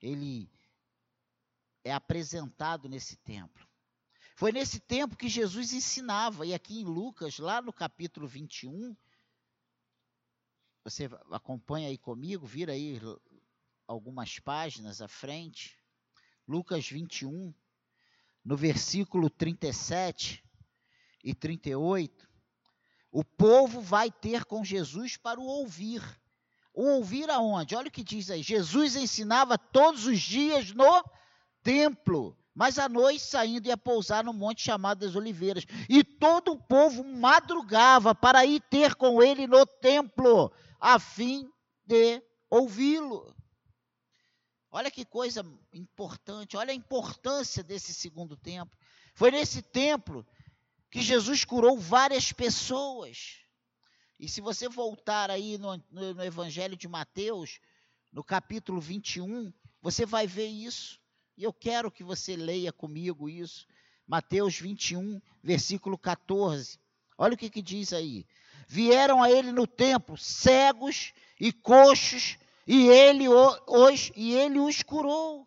ele 0.00 0.50
é 1.82 1.92
apresentado 1.92 2.88
nesse 2.88 3.16
templo. 3.16 3.66
Foi 4.36 4.50
nesse 4.50 4.80
tempo 4.80 5.16
que 5.16 5.28
Jesus 5.28 5.72
ensinava, 5.72 6.44
e 6.44 6.52
aqui 6.52 6.80
em 6.80 6.84
Lucas, 6.84 7.38
lá 7.38 7.62
no 7.62 7.72
capítulo 7.72 8.26
21, 8.26 8.96
você 10.82 11.08
acompanha 11.30 11.88
aí 11.88 11.96
comigo, 11.96 12.44
vira 12.44 12.72
aí 12.72 13.00
algumas 13.86 14.38
páginas 14.38 15.00
à 15.00 15.08
frente. 15.08 15.78
Lucas 16.46 16.86
21, 16.88 17.54
no 18.44 18.56
versículo 18.56 19.30
37 19.30 20.43
e 21.24 21.34
38, 21.34 22.28
o 23.10 23.24
povo 23.24 23.80
vai 23.80 24.10
ter 24.10 24.44
com 24.44 24.62
Jesus 24.62 25.16
para 25.16 25.40
o 25.40 25.44
ouvir. 25.44 26.02
O 26.72 26.84
ouvir 26.96 27.30
aonde? 27.30 27.74
Olha 27.74 27.88
o 27.88 27.90
que 27.90 28.04
diz 28.04 28.30
aí. 28.30 28.42
Jesus 28.42 28.94
ensinava 28.94 29.58
todos 29.58 30.06
os 30.06 30.20
dias 30.20 30.72
no 30.72 31.02
templo 31.62 32.36
mas 32.54 32.78
à 32.78 32.88
noite, 32.88 33.20
saindo, 33.20 33.66
ia 33.66 33.76
pousar 33.76 34.22
no 34.22 34.32
monte 34.32 34.62
chamado 34.62 35.00
das 35.00 35.16
Oliveiras. 35.16 35.66
E 35.88 36.04
todo 36.04 36.52
o 36.52 36.62
povo 36.62 37.02
madrugava 37.02 38.14
para 38.14 38.46
ir 38.46 38.60
ter 38.70 38.94
com 38.94 39.20
ele 39.20 39.46
no 39.46 39.66
templo, 39.66 40.52
a 40.78 41.00
fim 41.00 41.50
de 41.84 42.22
ouvi-lo. 42.48 43.34
Olha 44.70 44.90
que 44.90 45.04
coisa 45.04 45.44
importante, 45.72 46.56
olha 46.56 46.70
a 46.70 46.76
importância 46.76 47.62
desse 47.62 47.92
segundo 47.92 48.36
templo. 48.36 48.78
Foi 49.14 49.32
nesse 49.32 49.60
templo 49.60 50.24
que 50.94 51.02
Jesus 51.02 51.44
curou 51.44 51.76
várias 51.76 52.30
pessoas. 52.30 53.40
E 54.16 54.28
se 54.28 54.40
você 54.40 54.68
voltar 54.68 55.28
aí 55.28 55.58
no, 55.58 55.76
no, 55.90 56.14
no 56.14 56.24
Evangelho 56.24 56.76
de 56.76 56.86
Mateus, 56.86 57.58
no 58.12 58.22
capítulo 58.22 58.80
21, 58.80 59.52
você 59.82 60.06
vai 60.06 60.24
ver 60.28 60.46
isso. 60.46 61.00
E 61.36 61.42
eu 61.42 61.52
quero 61.52 61.90
que 61.90 62.04
você 62.04 62.36
leia 62.36 62.72
comigo 62.72 63.28
isso. 63.28 63.66
Mateus 64.06 64.56
21, 64.60 65.20
versículo 65.42 65.98
14. 65.98 66.78
Olha 67.18 67.34
o 67.34 67.36
que, 67.36 67.50
que 67.50 67.60
diz 67.60 67.92
aí. 67.92 68.24
Vieram 68.68 69.20
a 69.20 69.28
ele 69.28 69.50
no 69.50 69.66
templo 69.66 70.16
cegos 70.16 71.12
e 71.40 71.52
coxos, 71.52 72.38
e 72.68 72.86
ele 72.86 73.28
os, 73.28 74.12
e 74.14 74.32
ele 74.32 74.60
os 74.60 74.80
curou. 74.84 75.44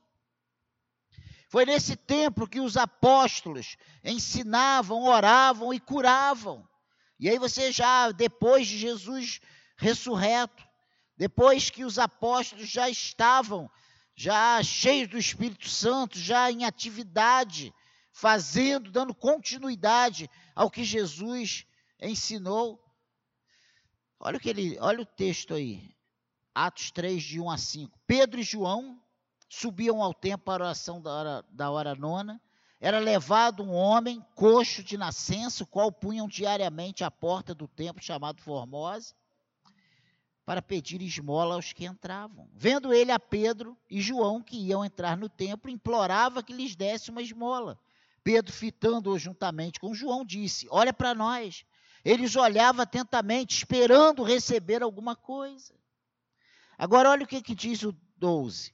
Foi 1.50 1.66
nesse 1.66 1.96
templo 1.96 2.48
que 2.48 2.60
os 2.60 2.76
apóstolos 2.76 3.78
ensinavam, 4.04 5.04
oravam 5.04 5.74
e 5.74 5.80
curavam. 5.80 6.68
E 7.20 7.30
aí 7.30 7.40
você 7.40 7.72
já, 7.72 8.12
depois 8.12 8.68
de 8.68 8.78
Jesus 8.78 9.40
ressurreto, 9.78 10.64
depois 11.16 11.70
que 11.70 11.86
os 11.86 11.98
apóstolos 11.98 12.70
já 12.70 12.90
estavam 12.90 13.70
já 14.18 14.62
cheios 14.64 15.08
do 15.10 15.18
Espírito 15.18 15.70
Santo, 15.70 16.18
já 16.18 16.52
em 16.52 16.66
atividade, 16.66 17.72
fazendo, 18.12 18.92
dando 18.92 19.14
continuidade 19.14 20.28
ao 20.56 20.72
que 20.72 20.84
Jesus 20.84 21.68
ensinou. 22.02 22.84
Olha 24.20 24.38
o 24.38 24.40
que 24.40 24.50
ele, 24.50 24.76
olha 24.80 25.02
o 25.02 25.06
texto 25.06 25.54
aí. 25.54 25.96
Atos 26.54 26.90
3 26.90 27.22
de 27.22 27.40
1 27.40 27.52
a 27.52 27.58
5. 27.60 28.00
Pedro 28.08 28.40
e 28.40 28.44
João 28.44 29.00
subiam 29.48 30.02
ao 30.02 30.14
templo 30.14 30.46
para 30.46 30.64
a 30.64 30.68
oração 30.68 31.02
da 31.02 31.12
hora, 31.12 31.46
da 31.50 31.72
hora 31.72 31.96
nona. 31.96 32.42
Era 32.80 33.00
levado 33.00 33.64
um 33.64 33.74
homem 33.74 34.24
coxo 34.36 34.84
de 34.84 34.98
nascença, 34.98 35.64
o 35.64 35.68
qual 35.68 35.92
punham 35.92 36.28
diariamente 36.28 37.04
à 37.04 37.10
porta 37.10 37.56
do 37.56 37.68
templo 37.68 38.04
chamado 38.04 38.42
Formosa, 38.42 39.16
para 40.46 40.62
pedir 40.62 41.02
esmola 41.02 41.56
aos 41.56 41.74
que 41.74 41.86
entravam. 41.86 42.48
Vendo 42.54 42.94
ele 42.94 43.12
a 43.12 43.20
Pedro 43.20 43.76
e 43.90 44.00
João 44.00 44.42
que 44.42 44.58
iam 44.58 44.86
entrar 44.86 45.18
no 45.18 45.28
templo, 45.28 45.72
implorava 45.72 46.44
que 46.44 46.54
lhes 46.54 46.76
desse 46.76 47.10
uma 47.10 47.22
esmola. 47.22 47.80
Pedro, 48.24 48.54
fitando-o 48.54 49.18
juntamente 49.18 49.80
com 49.80 49.94
João, 49.94 50.24
disse: 50.26 50.68
Olha 50.70 50.94
para 50.94 51.16
nós. 51.16 51.66
Eles 52.06 52.36
olhavam 52.36 52.84
atentamente, 52.84 53.58
esperando 53.58 54.24
receber 54.24 54.84
alguma 54.84 55.16
coisa. 55.16 55.74
Agora, 56.78 57.10
olha 57.10 57.24
o 57.24 57.28
que, 57.28 57.42
que 57.42 57.56
diz 57.56 57.84
o 57.84 57.94
12, 58.18 58.74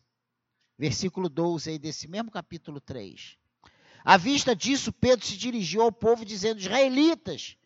versículo 0.77 1.29
12 1.29 1.71
aí 1.71 1.79
desse 1.79 2.07
mesmo 2.07 2.31
capítulo 2.31 2.79
3. 2.79 3.37
À 4.03 4.17
vista 4.17 4.55
disso, 4.55 4.91
Pedro 4.91 5.25
se 5.25 5.37
dirigiu 5.37 5.81
ao 5.81 5.91
povo, 5.91 6.25
dizendo: 6.25 6.59
Israelitas, 6.59 7.57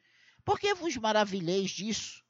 por 0.46 0.60
que 0.60 0.74
vos 0.74 0.96
maravilheis 0.98 1.72
disso? 1.72 2.24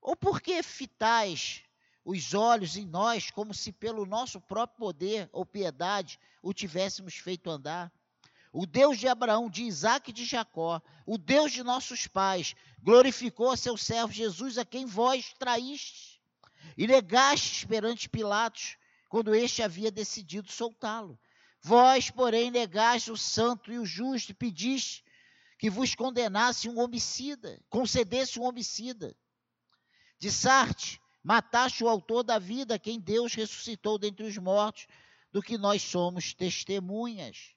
Ou 0.00 0.14
por 0.14 0.40
que 0.40 0.62
fitais 0.62 1.62
os 2.04 2.34
olhos 2.34 2.76
em 2.76 2.84
nós, 2.84 3.30
como 3.30 3.54
se 3.54 3.72
pelo 3.72 4.04
nosso 4.04 4.40
próprio 4.40 4.78
poder 4.78 5.30
ou 5.32 5.46
piedade 5.46 6.18
o 6.42 6.52
tivéssemos 6.52 7.14
feito 7.14 7.50
andar? 7.50 7.90
O 8.52 8.66
Deus 8.66 8.98
de 8.98 9.08
Abraão, 9.08 9.50
de 9.50 9.64
Isaac 9.64 10.10
e 10.10 10.12
de 10.12 10.24
Jacó, 10.24 10.80
o 11.04 11.18
Deus 11.18 11.50
de 11.50 11.64
nossos 11.64 12.06
pais, 12.06 12.54
glorificou 12.80 13.50
a 13.50 13.56
seu 13.56 13.76
servo 13.76 14.12
Jesus, 14.12 14.58
a 14.58 14.64
quem 14.64 14.86
vós 14.86 15.34
traístes 15.38 16.20
e 16.76 16.86
negastes 16.86 17.64
perante 17.64 18.08
Pilatos, 18.08 18.76
quando 19.14 19.32
este 19.32 19.62
havia 19.62 19.92
decidido 19.92 20.50
soltá-lo. 20.50 21.16
Vós, 21.62 22.10
porém, 22.10 22.50
negaste 22.50 23.12
o 23.12 23.16
santo 23.16 23.72
e 23.72 23.78
o 23.78 23.86
justo 23.86 24.32
e 24.32 24.34
pediste 24.34 25.04
que 25.56 25.70
vos 25.70 25.94
condenasse 25.94 26.68
um 26.68 26.80
homicida, 26.80 27.62
concedesse 27.70 28.40
um 28.40 28.42
homicida. 28.42 29.16
De 30.18 30.32
Sarte, 30.32 31.00
mataste 31.22 31.84
o 31.84 31.88
autor 31.88 32.24
da 32.24 32.40
vida, 32.40 32.76
quem 32.76 32.98
Deus 32.98 33.34
ressuscitou 33.34 34.00
dentre 34.00 34.26
os 34.26 34.36
mortos, 34.36 34.88
do 35.30 35.40
que 35.40 35.56
nós 35.56 35.80
somos 35.80 36.34
testemunhas. 36.34 37.54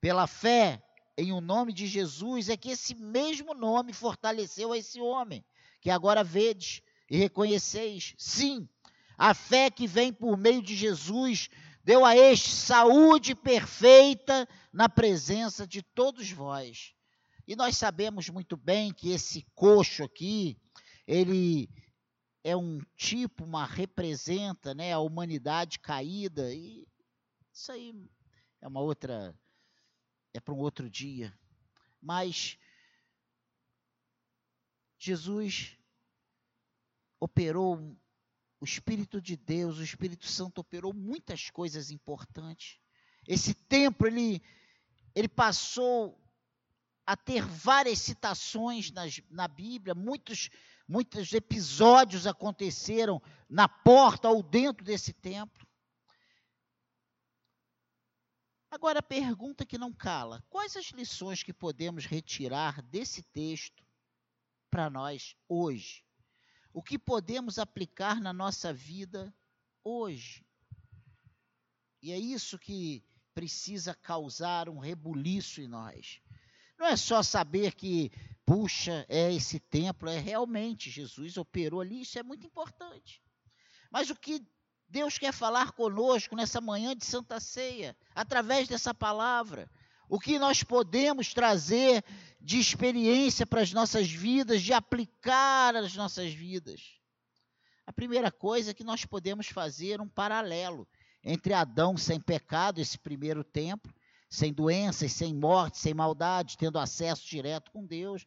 Pela 0.00 0.26
fé 0.26 0.82
em 1.16 1.30
o 1.30 1.36
um 1.36 1.40
nome 1.40 1.72
de 1.72 1.86
Jesus, 1.86 2.48
é 2.48 2.56
que 2.56 2.70
esse 2.70 2.96
mesmo 2.96 3.54
nome 3.54 3.92
fortaleceu 3.92 4.72
a 4.72 4.78
esse 4.78 5.00
homem, 5.00 5.44
que 5.80 5.90
agora 5.90 6.24
vedes 6.24 6.82
e 7.08 7.16
reconheceis. 7.16 8.16
Sim, 8.18 8.68
a 9.16 9.34
fé 9.34 9.70
que 9.70 9.86
vem 9.86 10.12
por 10.12 10.36
meio 10.36 10.62
de 10.62 10.74
Jesus 10.74 11.48
deu 11.84 12.04
a 12.04 12.16
este 12.16 12.50
saúde 12.50 13.34
perfeita 13.34 14.48
na 14.72 14.88
presença 14.88 15.66
de 15.66 15.82
todos 15.82 16.30
vós. 16.30 16.94
E 17.46 17.56
nós 17.56 17.76
sabemos 17.76 18.28
muito 18.28 18.56
bem 18.56 18.92
que 18.92 19.10
esse 19.10 19.44
coxo 19.54 20.04
aqui, 20.04 20.56
ele 21.06 21.68
é 22.44 22.56
um 22.56 22.80
tipo, 22.96 23.44
uma 23.44 23.66
representa, 23.66 24.74
né, 24.74 24.92
a 24.92 24.98
humanidade 24.98 25.78
caída 25.78 26.52
e 26.52 26.86
isso 27.52 27.70
aí 27.70 27.94
é 28.60 28.68
uma 28.68 28.80
outra 28.80 29.34
é 30.32 30.40
para 30.40 30.54
um 30.54 30.58
outro 30.58 30.88
dia. 30.88 31.36
Mas 32.00 32.56
Jesus 34.98 35.76
operou 37.20 37.96
o 38.62 38.64
Espírito 38.64 39.20
de 39.20 39.36
Deus, 39.36 39.78
o 39.78 39.82
Espírito 39.82 40.24
Santo 40.24 40.60
operou 40.60 40.94
muitas 40.94 41.50
coisas 41.50 41.90
importantes. 41.90 42.78
Esse 43.26 43.52
tempo 43.54 44.06
ele, 44.06 44.40
ele 45.16 45.26
passou 45.26 46.16
a 47.04 47.16
ter 47.16 47.44
várias 47.44 47.98
citações 47.98 48.92
nas, 48.92 49.20
na 49.28 49.48
Bíblia, 49.48 49.96
muitos, 49.96 50.48
muitos 50.86 51.32
episódios 51.32 52.24
aconteceram 52.24 53.20
na 53.50 53.68
porta 53.68 54.28
ou 54.28 54.44
dentro 54.44 54.84
desse 54.84 55.12
templo. 55.12 55.66
Agora 58.70 59.00
a 59.00 59.02
pergunta 59.02 59.66
que 59.66 59.76
não 59.76 59.92
cala: 59.92 60.40
quais 60.48 60.76
as 60.76 60.86
lições 60.92 61.42
que 61.42 61.52
podemos 61.52 62.06
retirar 62.06 62.80
desse 62.80 63.24
texto 63.24 63.84
para 64.70 64.88
nós 64.88 65.34
hoje? 65.48 66.04
O 66.72 66.82
que 66.82 66.98
podemos 66.98 67.58
aplicar 67.58 68.20
na 68.20 68.32
nossa 68.32 68.72
vida 68.72 69.34
hoje. 69.84 70.44
E 72.00 72.10
é 72.12 72.18
isso 72.18 72.58
que 72.58 73.04
precisa 73.34 73.94
causar 73.94 74.68
um 74.68 74.78
rebuliço 74.78 75.60
em 75.60 75.68
nós. 75.68 76.20
Não 76.78 76.86
é 76.86 76.96
só 76.96 77.22
saber 77.22 77.74
que, 77.74 78.10
puxa, 78.44 79.06
é 79.08 79.32
esse 79.32 79.60
templo, 79.60 80.08
é 80.08 80.18
realmente 80.18 80.90
Jesus 80.90 81.36
operou 81.36 81.80
ali, 81.80 82.02
isso 82.02 82.18
é 82.18 82.22
muito 82.22 82.46
importante. 82.46 83.22
Mas 83.90 84.10
o 84.10 84.16
que 84.16 84.44
Deus 84.88 85.16
quer 85.18 85.32
falar 85.32 85.72
conosco 85.72 86.34
nessa 86.34 86.60
manhã 86.60 86.96
de 86.96 87.04
Santa 87.04 87.38
Ceia, 87.38 87.96
através 88.14 88.68
dessa 88.68 88.92
palavra, 88.92 89.70
o 90.08 90.18
que 90.18 90.38
nós 90.38 90.62
podemos 90.62 91.32
trazer 91.32 92.04
de 92.42 92.58
experiência 92.58 93.46
para 93.46 93.60
as 93.60 93.72
nossas 93.72 94.10
vidas, 94.10 94.62
de 94.62 94.72
aplicar 94.72 95.76
às 95.76 95.94
nossas 95.94 96.32
vidas. 96.32 96.98
A 97.86 97.92
primeira 97.92 98.32
coisa 98.32 98.72
é 98.72 98.74
que 98.74 98.82
nós 98.82 99.04
podemos 99.04 99.46
fazer 99.46 100.00
um 100.00 100.08
paralelo 100.08 100.86
entre 101.22 101.54
Adão 101.54 101.96
sem 101.96 102.20
pecado, 102.20 102.80
esse 102.80 102.98
primeiro 102.98 103.44
templo, 103.44 103.94
sem 104.28 104.52
doenças, 104.52 105.12
sem 105.12 105.32
morte, 105.32 105.78
sem 105.78 105.94
maldade, 105.94 106.56
tendo 106.56 106.78
acesso 106.78 107.28
direto 107.28 107.70
com 107.70 107.86
Deus, 107.86 108.26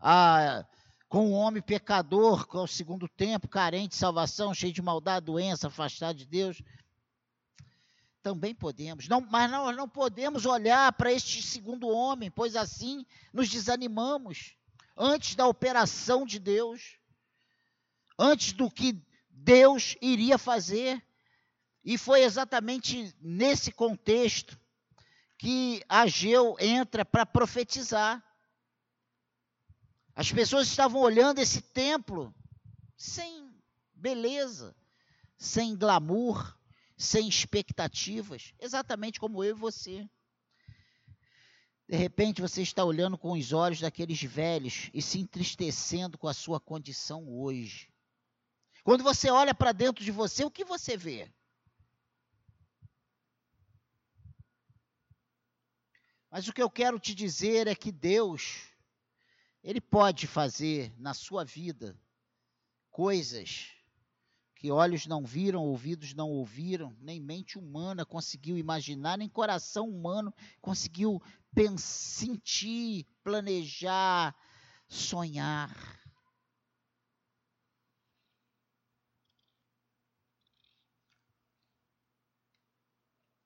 a, 0.00 0.66
com 1.08 1.30
o 1.30 1.32
homem 1.32 1.62
pecador, 1.62 2.48
é 2.52 2.56
o 2.56 2.66
segundo 2.66 3.06
tempo, 3.06 3.48
carente 3.48 3.90
de 3.90 3.96
salvação, 3.96 4.52
cheio 4.52 4.72
de 4.72 4.82
maldade, 4.82 5.26
doença, 5.26 5.68
afastado 5.68 6.16
de 6.16 6.26
Deus, 6.26 6.60
também 8.22 8.54
podemos. 8.54 9.08
Não, 9.08 9.20
mas 9.20 9.50
nós 9.50 9.76
não 9.76 9.88
podemos 9.88 10.46
olhar 10.46 10.92
para 10.92 11.12
este 11.12 11.42
segundo 11.42 11.88
homem, 11.88 12.30
pois 12.30 12.54
assim 12.54 13.04
nos 13.32 13.48
desanimamos 13.48 14.56
antes 14.96 15.34
da 15.34 15.46
operação 15.46 16.24
de 16.24 16.38
Deus, 16.38 16.98
antes 18.18 18.52
do 18.52 18.70
que 18.70 19.04
Deus 19.28 19.96
iria 20.00 20.38
fazer. 20.38 21.04
E 21.84 21.98
foi 21.98 22.22
exatamente 22.22 23.14
nesse 23.20 23.72
contexto 23.72 24.58
que 25.36 25.82
Ageu 25.88 26.56
entra 26.60 27.04
para 27.04 27.26
profetizar. 27.26 28.22
As 30.14 30.30
pessoas 30.30 30.68
estavam 30.68 31.00
olhando 31.00 31.40
esse 31.40 31.60
templo 31.60 32.32
sem 32.96 33.52
beleza, 33.92 34.76
sem 35.36 35.74
glamour, 35.76 36.56
sem 37.02 37.28
expectativas, 37.28 38.54
exatamente 38.60 39.18
como 39.18 39.42
eu 39.42 39.50
e 39.50 39.58
você. 39.58 40.08
De 41.88 41.96
repente 41.96 42.40
você 42.40 42.62
está 42.62 42.84
olhando 42.84 43.18
com 43.18 43.32
os 43.32 43.52
olhos 43.52 43.80
daqueles 43.80 44.22
velhos 44.22 44.88
e 44.94 45.02
se 45.02 45.18
entristecendo 45.18 46.16
com 46.16 46.28
a 46.28 46.32
sua 46.32 46.60
condição 46.60 47.28
hoje. 47.28 47.92
Quando 48.84 49.04
você 49.04 49.30
olha 49.30 49.54
para 49.54 49.72
dentro 49.72 50.04
de 50.04 50.10
você, 50.10 50.44
o 50.44 50.50
que 50.50 50.64
você 50.64 50.96
vê? 50.96 51.30
Mas 56.30 56.48
o 56.48 56.52
que 56.52 56.62
eu 56.62 56.70
quero 56.70 56.98
te 56.98 57.14
dizer 57.14 57.66
é 57.66 57.74
que 57.74 57.92
Deus, 57.92 58.68
Ele 59.62 59.80
pode 59.80 60.26
fazer 60.26 60.94
na 60.98 61.12
sua 61.12 61.44
vida 61.44 62.00
coisas 62.90 63.81
que 64.62 64.70
olhos 64.70 65.08
não 65.08 65.26
viram, 65.26 65.64
ouvidos 65.64 66.14
não 66.14 66.30
ouviram, 66.30 66.96
nem 67.00 67.20
mente 67.20 67.58
humana 67.58 68.06
conseguiu 68.06 68.56
imaginar, 68.56 69.18
nem 69.18 69.28
coração 69.28 69.88
humano 69.88 70.32
conseguiu 70.60 71.20
pensar, 71.52 71.82
sentir, 71.82 73.04
planejar, 73.24 74.32
sonhar. 74.86 75.68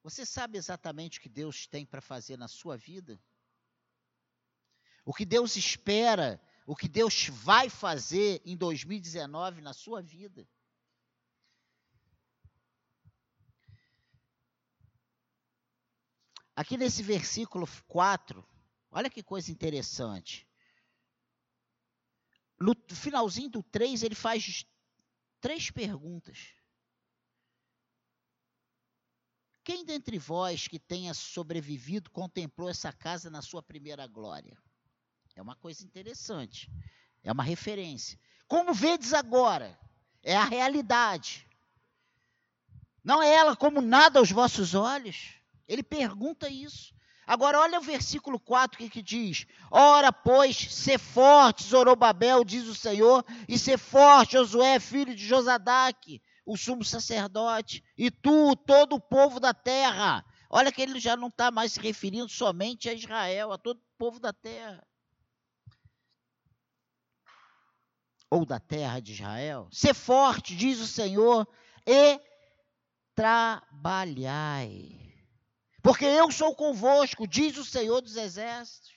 Você 0.02 0.26
sabe 0.26 0.58
exatamente 0.58 1.18
o 1.18 1.22
que 1.22 1.30
Deus 1.30 1.66
tem 1.66 1.86
para 1.86 2.02
fazer 2.02 2.36
na 2.36 2.46
sua 2.46 2.76
vida? 2.76 3.18
O 5.02 5.14
que 5.14 5.24
Deus 5.24 5.56
espera, 5.56 6.38
o 6.66 6.76
que 6.76 6.90
Deus 6.90 7.28
vai 7.28 7.70
fazer 7.70 8.42
em 8.44 8.54
2019 8.54 9.62
na 9.62 9.72
sua 9.72 10.02
vida? 10.02 10.46
Aqui 16.56 16.78
nesse 16.78 17.02
versículo 17.02 17.68
4, 17.86 18.42
olha 18.90 19.10
que 19.10 19.22
coisa 19.22 19.52
interessante. 19.52 20.48
No 22.58 22.74
finalzinho 22.90 23.50
do 23.50 23.62
3, 23.62 24.02
ele 24.02 24.14
faz 24.14 24.64
três 25.38 25.70
perguntas. 25.70 26.54
Quem 29.62 29.84
dentre 29.84 30.18
vós 30.18 30.66
que 30.66 30.78
tenha 30.78 31.12
sobrevivido 31.12 32.10
contemplou 32.10 32.70
essa 32.70 32.90
casa 32.90 33.28
na 33.28 33.42
sua 33.42 33.62
primeira 33.62 34.06
glória? 34.06 34.56
É 35.34 35.42
uma 35.42 35.56
coisa 35.56 35.84
interessante. 35.84 36.70
É 37.22 37.30
uma 37.30 37.42
referência. 37.42 38.18
Como 38.48 38.72
vedes 38.72 39.12
agora? 39.12 39.78
É 40.22 40.34
a 40.34 40.44
realidade. 40.44 41.46
Não 43.04 43.22
é 43.22 43.34
ela 43.34 43.54
como 43.54 43.82
nada 43.82 44.18
aos 44.18 44.30
vossos 44.30 44.74
olhos? 44.74 45.34
Ele 45.68 45.82
pergunta 45.82 46.48
isso. 46.48 46.94
Agora, 47.26 47.58
olha 47.58 47.80
o 47.80 47.82
versículo 47.82 48.38
4 48.38 48.78
que, 48.78 48.88
que 48.88 49.02
diz: 49.02 49.46
Ora, 49.68 50.12
pois, 50.12 50.56
se 50.56 50.96
forte, 50.96 51.64
Zorobabel, 51.64 52.44
diz 52.44 52.68
o 52.68 52.74
Senhor, 52.74 53.24
e 53.48 53.58
se 53.58 53.76
forte, 53.76 54.34
Josué, 54.34 54.78
filho 54.78 55.12
de 55.14 55.26
Josadaque, 55.26 56.22
o 56.44 56.56
sumo 56.56 56.84
sacerdote, 56.84 57.82
e 57.98 58.12
tu, 58.12 58.54
todo 58.54 58.94
o 58.94 59.00
povo 59.00 59.40
da 59.40 59.52
terra. 59.52 60.24
Olha 60.48 60.70
que 60.70 60.80
ele 60.80 61.00
já 61.00 61.16
não 61.16 61.26
está 61.26 61.50
mais 61.50 61.72
se 61.72 61.80
referindo 61.80 62.28
somente 62.28 62.88
a 62.88 62.94
Israel, 62.94 63.50
a 63.50 63.58
todo 63.58 63.78
o 63.78 63.98
povo 63.98 64.20
da 64.20 64.32
terra. 64.32 64.86
Ou 68.30 68.46
da 68.46 68.60
terra 68.60 69.00
de 69.00 69.14
Israel. 69.14 69.68
Se 69.72 69.92
forte, 69.92 70.54
diz 70.54 70.78
o 70.78 70.86
Senhor, 70.86 71.44
e 71.84 72.20
trabalhai 73.16 75.05
porque 75.86 76.04
eu 76.04 76.32
sou 76.32 76.52
convosco, 76.52 77.28
diz 77.28 77.56
o 77.56 77.64
Senhor 77.64 78.00
dos 78.00 78.16
Exércitos. 78.16 78.90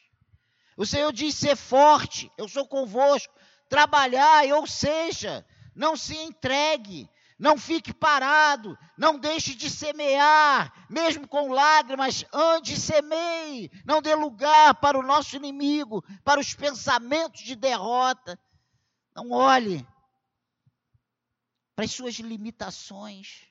O 0.76 0.88
Senhor 0.88 1.14
diz: 1.14 1.36
ser 1.36 1.56
forte, 1.56 2.32
eu 2.36 2.50
sou 2.50 2.68
convosco. 2.68 3.32
Trabalhar, 3.70 4.44
ou 4.56 4.66
seja, 4.66 5.46
não 5.76 5.96
se 5.96 6.18
entregue, 6.18 7.08
não 7.38 7.60
fique 7.60 7.94
parado, 7.94 8.76
não 8.98 9.20
deixe 9.20 9.54
de 9.54 9.70
semear, 9.70 10.74
mesmo 10.90 11.28
com 11.28 11.52
lágrimas, 11.52 12.26
ande 12.34 12.74
e 12.74 12.80
semeie, 12.80 13.70
não 13.86 14.02
dê 14.02 14.16
lugar 14.16 14.74
para 14.74 14.98
o 14.98 15.04
nosso 15.04 15.36
inimigo, 15.36 16.04
para 16.24 16.40
os 16.40 16.56
pensamentos 16.56 17.42
de 17.42 17.56
derrota. 17.56 18.40
Não 19.16 19.30
olhe 19.30 19.88
para 21.76 21.86
as 21.86 21.92
suas 21.92 22.16
limitações. 22.16 23.49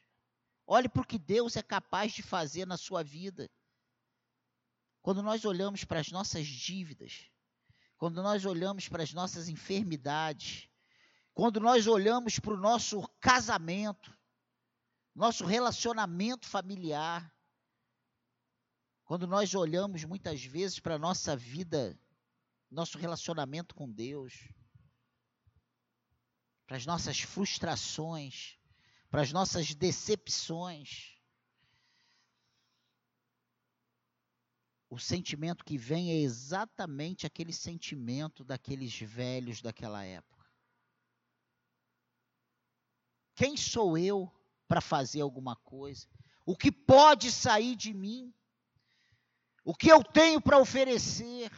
Olhe 0.71 0.87
para 0.87 1.01
o 1.01 1.07
que 1.07 1.19
Deus 1.19 1.57
é 1.57 1.63
capaz 1.63 2.13
de 2.13 2.23
fazer 2.23 2.67
na 2.67 2.77
sua 2.77 3.03
vida. 3.03 3.51
Quando 5.01 5.23
nós 5.23 5.43
olhamos 5.47 5.83
para 5.83 5.99
as 5.99 6.11
nossas 6.11 6.47
dívidas, 6.47 7.31
quando 7.97 8.23
nós 8.23 8.45
olhamos 8.45 8.87
para 8.87 9.03
as 9.03 9.15
nossas 9.15 9.49
enfermidades, 9.49 10.69
quando 11.33 11.59
nós 11.59 11.87
olhamos 11.87 12.39
para 12.39 12.53
o 12.53 12.59
nosso 12.59 13.01
casamento, 13.19 14.15
nosso 15.15 15.47
relacionamento 15.47 16.47
familiar, 16.47 17.35
quando 19.07 19.27
nós 19.27 19.55
olhamos 19.55 20.05
muitas 20.05 20.45
vezes 20.45 20.79
para 20.79 20.97
a 20.97 20.99
nossa 20.99 21.35
vida, 21.35 21.99
nosso 22.71 22.99
relacionamento 22.99 23.75
com 23.75 23.91
Deus, 23.91 24.53
para 26.67 26.77
as 26.77 26.85
nossas 26.85 27.21
frustrações, 27.21 28.58
para 29.11 29.23
as 29.23 29.33
nossas 29.33 29.75
decepções. 29.75 31.17
O 34.91 34.99
sentimento 34.99 35.65
que 35.65 35.77
vem 35.77 36.11
é 36.11 36.17
exatamente 36.21 37.27
aquele 37.27 37.53
sentimento 37.53 38.43
daqueles 38.43 38.99
velhos 38.99 39.61
daquela 39.61 40.03
época. 40.05 40.47
Quem 43.35 43.57
sou 43.57 43.97
eu 43.97 44.33
para 44.67 44.81
fazer 44.81 45.21
alguma 45.21 45.55
coisa? 45.57 46.09
O 46.45 46.57
que 46.57 46.73
pode 46.73 47.31
sair 47.31 47.77
de 47.77 47.93
mim? 47.93 48.35
O 49.65 49.75
que 49.75 49.93
eu 49.93 50.03
tenho 50.03 50.41
para 50.41 50.59
oferecer? 50.59 51.51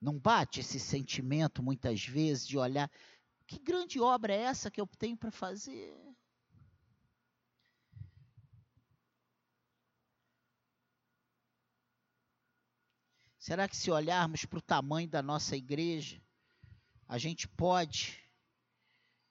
Não 0.00 0.18
bate 0.18 0.60
esse 0.60 0.78
sentimento 0.78 1.62
muitas 1.62 2.04
vezes 2.04 2.46
de 2.46 2.58
olhar 2.58 2.90
que 3.46 3.58
grande 3.60 4.00
obra 4.00 4.34
é 4.34 4.42
essa 4.42 4.70
que 4.70 4.80
eu 4.80 4.86
tenho 4.86 5.16
para 5.16 5.30
fazer? 5.30 5.94
Será 13.38 13.68
que 13.68 13.76
se 13.76 13.92
olharmos 13.92 14.44
para 14.44 14.58
o 14.58 14.62
tamanho 14.62 15.08
da 15.08 15.22
nossa 15.22 15.56
igreja, 15.56 16.20
a 17.06 17.16
gente 17.16 17.46
pode 17.46 18.20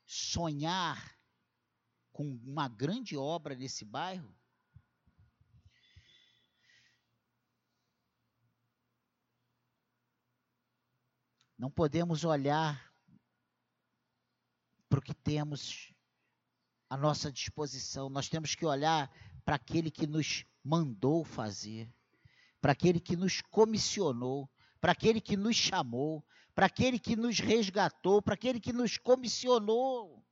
sonhar 0.06 1.20
com 2.14 2.24
uma 2.46 2.70
grande 2.70 3.18
obra 3.18 3.54
nesse 3.54 3.84
bairro? 3.84 4.34
Não 11.66 11.72
podemos 11.72 12.24
olhar 12.24 12.94
para 14.88 15.00
o 15.00 15.02
que 15.02 15.16
temos 15.16 15.92
à 16.88 16.96
nossa 16.96 17.32
disposição, 17.32 18.08
nós 18.08 18.30
temos 18.30 18.54
que 18.54 18.68
olhar 18.68 19.12
para 19.44 19.56
aquele 19.56 19.90
que 19.90 20.06
nos 20.06 20.46
mandou 20.64 21.24
fazer, 21.24 21.92
para 22.62 22.74
aquele 22.74 23.00
que 23.00 23.16
nos 23.16 23.42
comissionou, 23.42 24.48
para 24.80 24.92
aquele 24.92 25.20
que 25.20 25.36
nos 25.36 25.56
chamou, 25.56 26.24
para 26.54 26.68
aquele 26.68 27.00
que 27.00 27.16
nos 27.16 27.40
resgatou, 27.40 28.22
para 28.22 28.36
aquele 28.36 28.60
que 28.60 28.72
nos 28.72 29.00
comissionou. 29.00 30.24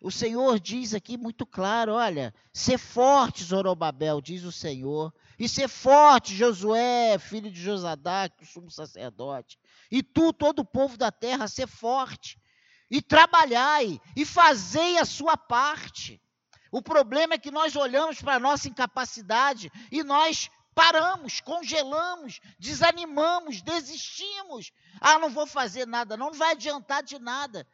O 0.00 0.12
Senhor 0.12 0.60
diz 0.60 0.94
aqui 0.94 1.16
muito 1.16 1.44
claro: 1.44 1.94
olha, 1.94 2.32
ser 2.52 2.78
forte, 2.78 3.42
Zorobabel, 3.42 4.20
diz 4.20 4.44
o 4.44 4.52
Senhor, 4.52 5.12
e 5.38 5.48
ser 5.48 5.68
forte, 5.68 6.36
Josué, 6.36 7.18
filho 7.18 7.50
de 7.50 7.60
Josadac, 7.60 8.42
o 8.42 8.46
sumo 8.46 8.70
sacerdote, 8.70 9.58
e 9.90 10.02
tu, 10.02 10.32
todo 10.32 10.60
o 10.60 10.64
povo 10.64 10.96
da 10.96 11.10
terra, 11.10 11.48
ser 11.48 11.66
forte, 11.66 12.40
e 12.90 13.02
trabalhai, 13.02 14.00
e 14.14 14.24
fazei 14.24 14.98
a 14.98 15.04
sua 15.04 15.36
parte. 15.36 16.20
O 16.70 16.82
problema 16.82 17.34
é 17.34 17.38
que 17.38 17.50
nós 17.50 17.74
olhamos 17.74 18.20
para 18.20 18.34
a 18.34 18.40
nossa 18.40 18.68
incapacidade 18.68 19.70
e 19.90 20.04
nós 20.04 20.50
paramos, 20.74 21.40
congelamos, 21.40 22.40
desanimamos, 22.58 23.62
desistimos. 23.62 24.70
Ah, 25.00 25.18
não 25.18 25.30
vou 25.30 25.46
fazer 25.46 25.86
nada, 25.86 26.16
não 26.16 26.30
vai 26.32 26.52
adiantar 26.52 27.02
de 27.02 27.18
nada 27.18 27.66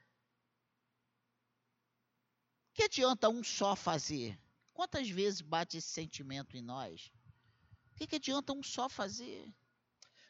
que 2.75 2.83
adianta 2.83 3.29
um 3.29 3.43
só 3.43 3.77
fazer? 3.77 4.39
Quantas 4.75 5.09
vezes 5.09 5.41
bate 5.41 5.79
esse 5.79 5.89
sentimento 5.89 6.57
em 6.57 6.61
nós? 6.61 7.13
O 7.93 7.97
que, 7.97 8.07
que 8.09 8.17
adianta 8.17 8.53
um 8.53 8.63
só 8.63 8.89
fazer? 8.89 9.49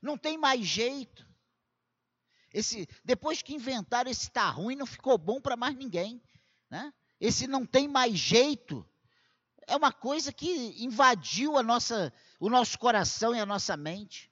Não 0.03 0.19
tem 0.19 0.37
mais 0.37 0.61
jeito. 0.61 1.27
Esse, 2.53 2.87
depois 3.03 3.41
que 3.41 3.55
inventaram 3.55 4.11
esse 4.11 4.31
tá 4.31 4.49
ruim, 4.51 4.77
não 4.77 4.85
ficou 4.85 5.17
bom 5.17 5.41
para 5.41 5.57
mais 5.57 5.75
ninguém. 5.75 6.23
Né? 6.69 6.93
Esse 7.19 7.47
não 7.47 7.65
tem 7.65 7.89
mais 7.89 8.15
jeito. 8.15 8.87
É 9.67 9.75
uma 9.75 9.91
coisa 9.91 10.31
que 10.31 10.47
invadiu 10.85 11.57
a 11.57 11.63
nossa, 11.63 12.13
o 12.39 12.51
nosso 12.51 12.79
coração 12.79 13.35
e 13.35 13.41
a 13.41 13.47
nossa 13.47 13.75
mente. 13.77 14.31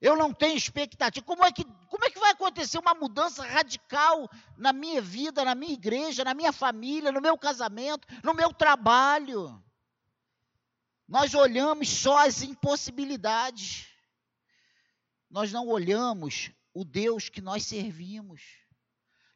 Eu 0.00 0.16
não 0.16 0.34
tenho 0.34 0.56
expectativa. 0.56 1.24
Como 1.24 1.44
é, 1.44 1.52
que, 1.52 1.64
como 1.94 2.06
é 2.06 2.10
que 2.10 2.18
vai 2.18 2.32
acontecer 2.32 2.76
uma 2.76 2.92
mudança 2.92 3.46
radical 3.46 4.28
na 4.56 4.72
minha 4.72 5.00
vida, 5.00 5.44
na 5.44 5.54
minha 5.54 5.74
igreja, 5.74 6.24
na 6.24 6.34
minha 6.34 6.52
família, 6.52 7.12
no 7.12 7.20
meu 7.20 7.38
casamento, 7.38 8.08
no 8.24 8.34
meu 8.34 8.52
trabalho? 8.52 9.62
Nós 11.06 11.34
olhamos 11.34 11.88
só 11.88 12.26
as 12.26 12.42
impossibilidades. 12.42 13.86
Nós 15.30 15.52
não 15.52 15.68
olhamos 15.68 16.50
o 16.74 16.84
Deus 16.84 17.28
que 17.28 17.40
nós 17.40 17.64
servimos. 17.64 18.42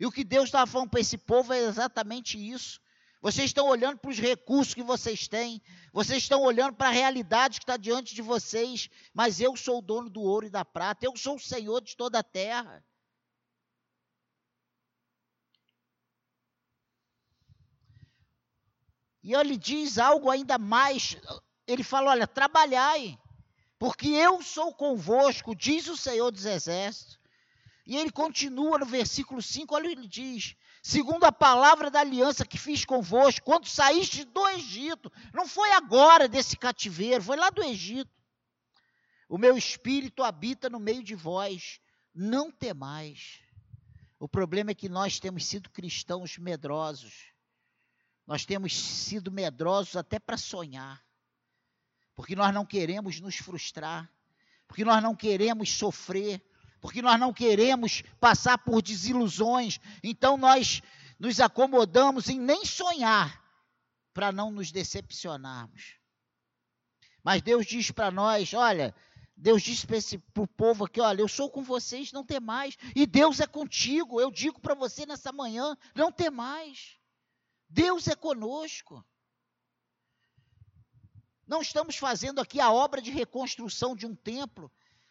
E 0.00 0.04
o 0.04 0.10
que 0.10 0.24
Deus 0.24 0.46
estava 0.46 0.68
falando 0.68 0.90
para 0.90 0.98
esse 0.98 1.16
povo 1.16 1.52
é 1.52 1.60
exatamente 1.60 2.36
isso. 2.36 2.80
Vocês 3.20 3.46
estão 3.46 3.66
olhando 3.66 3.98
para 3.98 4.10
os 4.10 4.18
recursos 4.18 4.74
que 4.74 4.82
vocês 4.82 5.26
têm, 5.26 5.60
vocês 5.92 6.22
estão 6.22 6.42
olhando 6.42 6.74
para 6.76 6.88
a 6.88 6.92
realidade 6.92 7.58
que 7.58 7.64
está 7.64 7.76
diante 7.76 8.14
de 8.14 8.22
vocês, 8.22 8.88
mas 9.12 9.40
eu 9.40 9.56
sou 9.56 9.78
o 9.78 9.82
dono 9.82 10.08
do 10.08 10.20
ouro 10.20 10.46
e 10.46 10.50
da 10.50 10.64
prata, 10.64 11.04
eu 11.04 11.16
sou 11.16 11.34
o 11.34 11.40
Senhor 11.40 11.80
de 11.80 11.96
toda 11.96 12.20
a 12.20 12.22
terra. 12.22 12.84
E 19.20 19.34
ele 19.34 19.56
diz 19.56 19.98
algo 19.98 20.30
ainda 20.30 20.56
mais, 20.56 21.16
ele 21.66 21.82
fala: 21.82 22.12
olha, 22.12 22.26
trabalhai, 22.26 23.18
porque 23.78 24.08
eu 24.08 24.40
sou 24.42 24.72
convosco, 24.72 25.56
diz 25.56 25.88
o 25.88 25.96
Senhor 25.96 26.30
dos 26.30 26.46
Exércitos. 26.46 27.18
E 27.84 27.96
ele 27.96 28.12
continua 28.12 28.78
no 28.78 28.86
versículo 28.86 29.42
5, 29.42 29.74
olha, 29.74 29.88
ele 29.88 30.06
diz: 30.06 30.54
segundo 30.88 31.24
a 31.24 31.30
palavra 31.30 31.90
da 31.90 32.00
aliança 32.00 32.46
que 32.46 32.56
fiz 32.56 32.82
convosco, 32.82 33.44
quando 33.44 33.66
saíste 33.68 34.24
do 34.24 34.48
Egito. 34.48 35.12
Não 35.34 35.46
foi 35.46 35.70
agora 35.72 36.26
desse 36.26 36.56
cativeiro, 36.56 37.22
foi 37.22 37.36
lá 37.36 37.50
do 37.50 37.62
Egito. 37.62 38.10
O 39.28 39.36
meu 39.36 39.58
espírito 39.58 40.24
habita 40.24 40.70
no 40.70 40.80
meio 40.80 41.04
de 41.04 41.14
vós, 41.14 41.78
não 42.14 42.50
temais. 42.50 43.38
O 44.18 44.26
problema 44.26 44.70
é 44.70 44.74
que 44.74 44.88
nós 44.88 45.20
temos 45.20 45.44
sido 45.44 45.68
cristãos 45.68 46.38
medrosos. 46.38 47.34
Nós 48.26 48.46
temos 48.46 48.74
sido 48.74 49.30
medrosos 49.30 49.94
até 49.94 50.18
para 50.18 50.38
sonhar. 50.38 51.04
Porque 52.14 52.34
nós 52.34 52.52
não 52.54 52.64
queremos 52.64 53.20
nos 53.20 53.36
frustrar. 53.36 54.10
Porque 54.66 54.86
nós 54.86 55.02
não 55.02 55.14
queremos 55.14 55.70
sofrer. 55.70 56.42
Porque 56.80 57.02
nós 57.02 57.18
não 57.18 57.32
queremos 57.32 58.02
passar 58.20 58.58
por 58.58 58.82
desilusões. 58.82 59.80
Então 60.02 60.36
nós 60.36 60.80
nos 61.18 61.40
acomodamos 61.40 62.28
em 62.28 62.38
nem 62.38 62.64
sonhar 62.64 63.42
para 64.14 64.32
não 64.32 64.50
nos 64.50 64.70
decepcionarmos. 64.70 65.96
Mas 67.22 67.42
Deus 67.42 67.66
diz 67.66 67.90
para 67.90 68.10
nós: 68.10 68.54
olha, 68.54 68.94
Deus 69.36 69.62
disse 69.62 69.86
para 69.86 70.42
o 70.42 70.48
povo 70.48 70.84
aqui: 70.84 71.00
olha, 71.00 71.20
eu 71.20 71.28
sou 71.28 71.50
com 71.50 71.62
vocês, 71.62 72.12
não 72.12 72.24
tem 72.24 72.40
mais. 72.40 72.76
E 72.94 73.06
Deus 73.06 73.38
é 73.40 73.46
contigo. 73.46 74.20
Eu 74.20 74.30
digo 74.30 74.60
para 74.60 74.74
você 74.74 75.06
nessa 75.06 75.32
manhã: 75.32 75.76
não 75.94 76.10
tem 76.10 76.30
mais. 76.30 76.96
Deus 77.68 78.08
é 78.08 78.14
conosco. 78.14 79.04
Não 81.46 81.62
estamos 81.62 81.96
fazendo 81.96 82.40
aqui 82.40 82.60
a 82.60 82.70
obra 82.70 83.00
de 83.00 83.10
reconstrução 83.10 83.96
de 83.96 84.06
um 84.06 84.14
templo, 84.14 84.70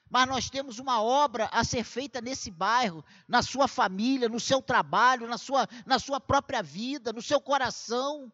mas 0.10 0.28
nós 0.28 0.50
temos 0.50 0.80
uma 0.80 1.02
obra 1.02 1.50
a 1.52 1.64
ser 1.64 1.84
feita 1.84 2.22
nesse 2.22 2.50
bairro, 2.50 3.04
na 3.28 3.42
sua 3.42 3.68
família, 3.68 4.30
no 4.30 4.40
seu 4.40 4.62
trabalho, 4.62 5.28
na 5.28 5.38
sua, 5.38 5.68
na 5.86 6.00
sua 6.00 6.20
própria 6.20 6.64
vida, 6.64 7.12
no 7.12 7.22
seu 7.22 7.42
coração. 7.42 8.32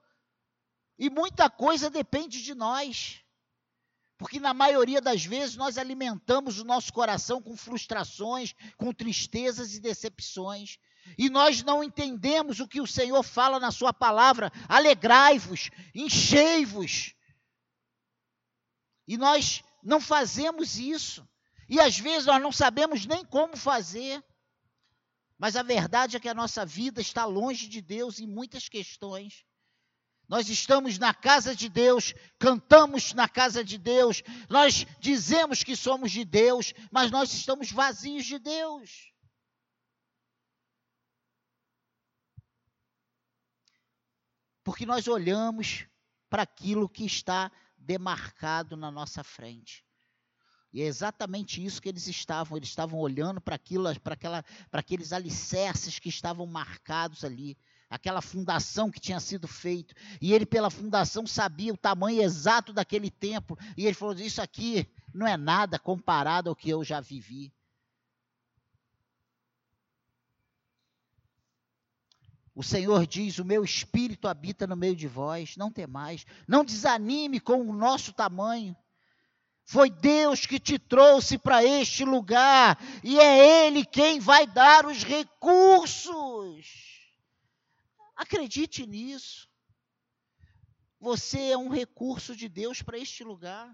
E 0.97 1.09
muita 1.09 1.49
coisa 1.49 1.89
depende 1.89 2.43
de 2.43 2.53
nós. 2.53 3.23
Porque 4.17 4.39
na 4.39 4.53
maioria 4.53 5.01
das 5.01 5.25
vezes 5.25 5.55
nós 5.55 5.77
alimentamos 5.77 6.59
o 6.59 6.63
nosso 6.63 6.93
coração 6.93 7.41
com 7.41 7.57
frustrações, 7.57 8.53
com 8.77 8.93
tristezas 8.93 9.73
e 9.73 9.79
decepções. 9.79 10.77
E 11.17 11.29
nós 11.29 11.63
não 11.63 11.83
entendemos 11.83 12.59
o 12.59 12.67
que 12.67 12.79
o 12.79 12.87
Senhor 12.87 13.21
fala 13.23 13.59
na 13.59 13.71
Sua 13.71 13.91
palavra: 13.91 14.51
alegrai-vos, 14.69 15.69
enchei-vos. 15.93 17.13
E 19.07 19.17
nós 19.17 19.63
não 19.83 19.99
fazemos 19.99 20.77
isso. 20.77 21.27
E 21.69 21.79
às 21.79 21.97
vezes 21.97 22.25
nós 22.25 22.41
não 22.41 22.51
sabemos 22.51 23.05
nem 23.05 23.25
como 23.25 23.55
fazer. 23.55 24.23
Mas 25.37 25.55
a 25.55 25.63
verdade 25.63 26.15
é 26.15 26.19
que 26.19 26.29
a 26.29 26.33
nossa 26.33 26.65
vida 26.65 27.01
está 27.01 27.25
longe 27.25 27.67
de 27.67 27.81
Deus 27.81 28.19
em 28.19 28.27
muitas 28.27 28.69
questões. 28.69 29.45
Nós 30.27 30.49
estamos 30.49 30.97
na 30.97 31.13
casa 31.13 31.55
de 31.55 31.67
Deus, 31.67 32.13
cantamos 32.39 33.13
na 33.13 33.27
casa 33.27 33.63
de 33.63 33.77
Deus, 33.77 34.23
nós 34.49 34.85
dizemos 34.99 35.63
que 35.63 35.75
somos 35.75 36.11
de 36.11 36.23
Deus, 36.23 36.73
mas 36.91 37.11
nós 37.11 37.33
estamos 37.33 37.71
vazios 37.71 38.25
de 38.25 38.39
Deus. 38.39 39.11
Porque 44.63 44.85
nós 44.85 45.07
olhamos 45.07 45.85
para 46.29 46.43
aquilo 46.43 46.87
que 46.89 47.05
está 47.05 47.51
demarcado 47.77 48.77
na 48.77 48.89
nossa 48.89 49.23
frente. 49.23 49.85
E 50.73 50.81
é 50.81 50.85
exatamente 50.85 51.63
isso 51.63 51.81
que 51.81 51.87
eles 51.87 52.07
estavam. 52.07 52.57
Eles 52.57 52.69
estavam 52.69 52.99
olhando 52.99 53.39
para 53.39 53.55
aquilo, 53.55 53.87
para, 53.99 54.15
aquela, 54.15 54.43
para 54.71 54.79
aqueles 54.79 55.13
alicerces 55.13 55.99
que 55.99 56.09
estavam 56.09 56.47
marcados 56.47 57.23
ali 57.23 57.55
aquela 57.93 58.23
fundação 58.23 58.89
que 58.89 58.99
tinha 58.99 59.19
sido 59.19 59.47
feita. 59.47 59.93
E 60.19 60.33
ele, 60.33 60.47
pela 60.47 60.71
fundação, 60.71 61.27
sabia 61.27 61.71
o 61.71 61.77
tamanho 61.77 62.23
exato 62.23 62.73
daquele 62.73 63.11
templo. 63.11 63.55
E 63.77 63.85
ele 63.85 63.93
falou: 63.93 64.15
Isso 64.15 64.41
aqui 64.41 64.87
não 65.13 65.27
é 65.27 65.37
nada 65.37 65.77
comparado 65.77 66.49
ao 66.49 66.55
que 66.55 66.71
eu 66.71 66.83
já 66.83 66.99
vivi. 66.99 67.53
O 72.55 72.63
Senhor 72.63 73.05
diz: 73.05 73.37
O 73.37 73.45
meu 73.45 73.63
espírito 73.63 74.27
habita 74.27 74.65
no 74.65 74.75
meio 74.75 74.95
de 74.95 75.07
vós, 75.07 75.55
não 75.55 75.71
temais, 75.71 76.25
não 76.47 76.65
desanime 76.65 77.39
com 77.39 77.61
o 77.61 77.73
nosso 77.73 78.11
tamanho. 78.11 78.75
Foi 79.65 79.89
Deus 79.89 80.45
que 80.45 80.59
te 80.59 80.77
trouxe 80.77 81.37
para 81.37 81.63
este 81.63 82.03
lugar, 82.03 82.77
e 83.03 83.19
é 83.19 83.65
Ele 83.65 83.85
quem 83.85 84.19
vai 84.19 84.45
dar 84.45 84.85
os 84.85 85.03
recursos. 85.03 86.65
Acredite 88.15 88.85
nisso. 88.85 89.49
Você 90.99 91.51
é 91.51 91.57
um 91.57 91.69
recurso 91.69 92.35
de 92.35 92.47
Deus 92.47 92.81
para 92.81 92.97
este 92.97 93.23
lugar. 93.23 93.73